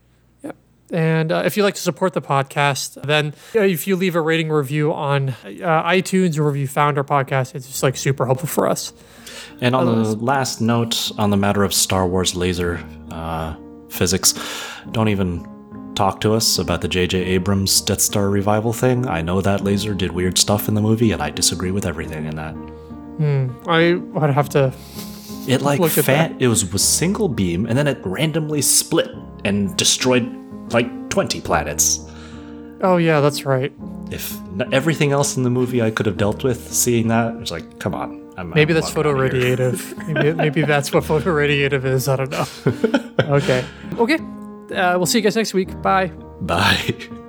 Yep. 0.43 0.57
And 0.93 1.33
uh, 1.33 1.43
if 1.45 1.57
you'd 1.57 1.65
like 1.65 1.75
to 1.75 1.81
support 1.81 2.13
the 2.13 2.23
podcast, 2.23 3.03
then 3.03 3.35
if 3.55 3.87
you 3.87 3.97
leave 3.97 4.15
a 4.15 4.21
rating 4.21 4.51
review 4.51 4.93
on 4.93 5.31
uh, 5.31 5.35
iTunes 5.45 6.39
or 6.39 6.49
if 6.51 6.57
you 6.57 6.69
found 6.69 6.99
our 6.99 7.05
podcast, 7.05 7.55
it's 7.55 7.67
just 7.67 7.83
like 7.83 7.97
super 7.97 8.27
helpful 8.27 8.49
for 8.49 8.69
us. 8.69 8.93
And 9.61 9.75
on 9.75 9.89
Otherwise, 9.89 10.17
the 10.17 10.25
last 10.25 10.61
note 10.61 11.11
on 11.19 11.31
the 11.31 11.37
matter 11.37 11.65
of 11.65 11.73
Star 11.73 12.07
Wars 12.07 12.37
laser 12.37 12.85
uh, 13.11 13.57
physics, 13.89 14.35
don't 14.93 15.09
even 15.09 15.45
talk 15.97 16.21
to 16.21 16.35
us 16.35 16.59
about 16.59 16.83
the 16.83 16.89
J.J. 16.89 17.19
Abrams 17.19 17.81
Death 17.81 18.01
Star 18.01 18.29
revival 18.29 18.73
thing. 18.73 19.09
I 19.09 19.23
know 19.23 19.41
that 19.41 19.65
laser 19.65 19.95
did 19.95 20.13
weird 20.13 20.39
stuff 20.39 20.69
in 20.69 20.75
the 20.75 20.81
movie, 20.81 21.13
and 21.13 21.23
I 21.23 21.31
disagree 21.31 21.71
with 21.71 21.87
everything 21.87 22.27
in 22.27 22.37
that. 22.37 22.53
Hmm. 22.53 23.49
I 23.67 23.95
would 23.95 24.31
have 24.31 24.49
to. 24.51 24.73
It 25.49 25.63
like 25.63 25.81
fat. 25.91 26.35
It 26.39 26.49
was 26.49 26.63
a 26.63 26.79
single 26.79 27.29
beam, 27.29 27.67
and 27.67 27.79
then 27.79 27.87
it 27.87 27.99
randomly 28.05 28.63
split 28.63 29.11
and 29.45 29.77
destroyed 29.77 30.27
like 30.73 31.09
twenty 31.09 31.41
planets. 31.41 32.01
Oh 32.83 32.99
yeah, 32.99 33.21
that's 33.21 33.47
right. 33.47 33.73
If 34.11 34.37
everything 34.73 35.13
else 35.13 35.37
in 35.37 35.43
the 35.43 35.51
movie 35.51 35.83
I 35.83 35.91
could 35.91 36.07
have 36.07 36.17
dealt 36.17 36.45
with, 36.45 36.73
seeing 36.73 37.09
that, 37.09 37.35
it's 37.37 37.51
like, 37.51 37.79
come 37.79 37.95
on. 37.95 38.23
I'm, 38.37 38.51
maybe 38.51 38.75
I'm 38.75 38.81
that's 38.81 38.93
photoradiative. 38.93 40.07
maybe, 40.13 40.33
maybe 40.35 40.63
that's 40.63 40.93
what 40.93 41.05
photoradiative 41.05 41.85
is. 41.85 42.07
I 42.09 42.17
don't 42.17 42.31
know. 42.31 42.47
okay. 43.37 43.65
Okay. 43.99 44.19
Uh, 44.73 44.95
we'll 44.97 45.07
see 45.07 45.19
you 45.19 45.23
guys 45.23 45.37
next 45.37 45.55
week. 45.55 45.81
Bye. 45.83 46.09
Bye. 46.41 46.95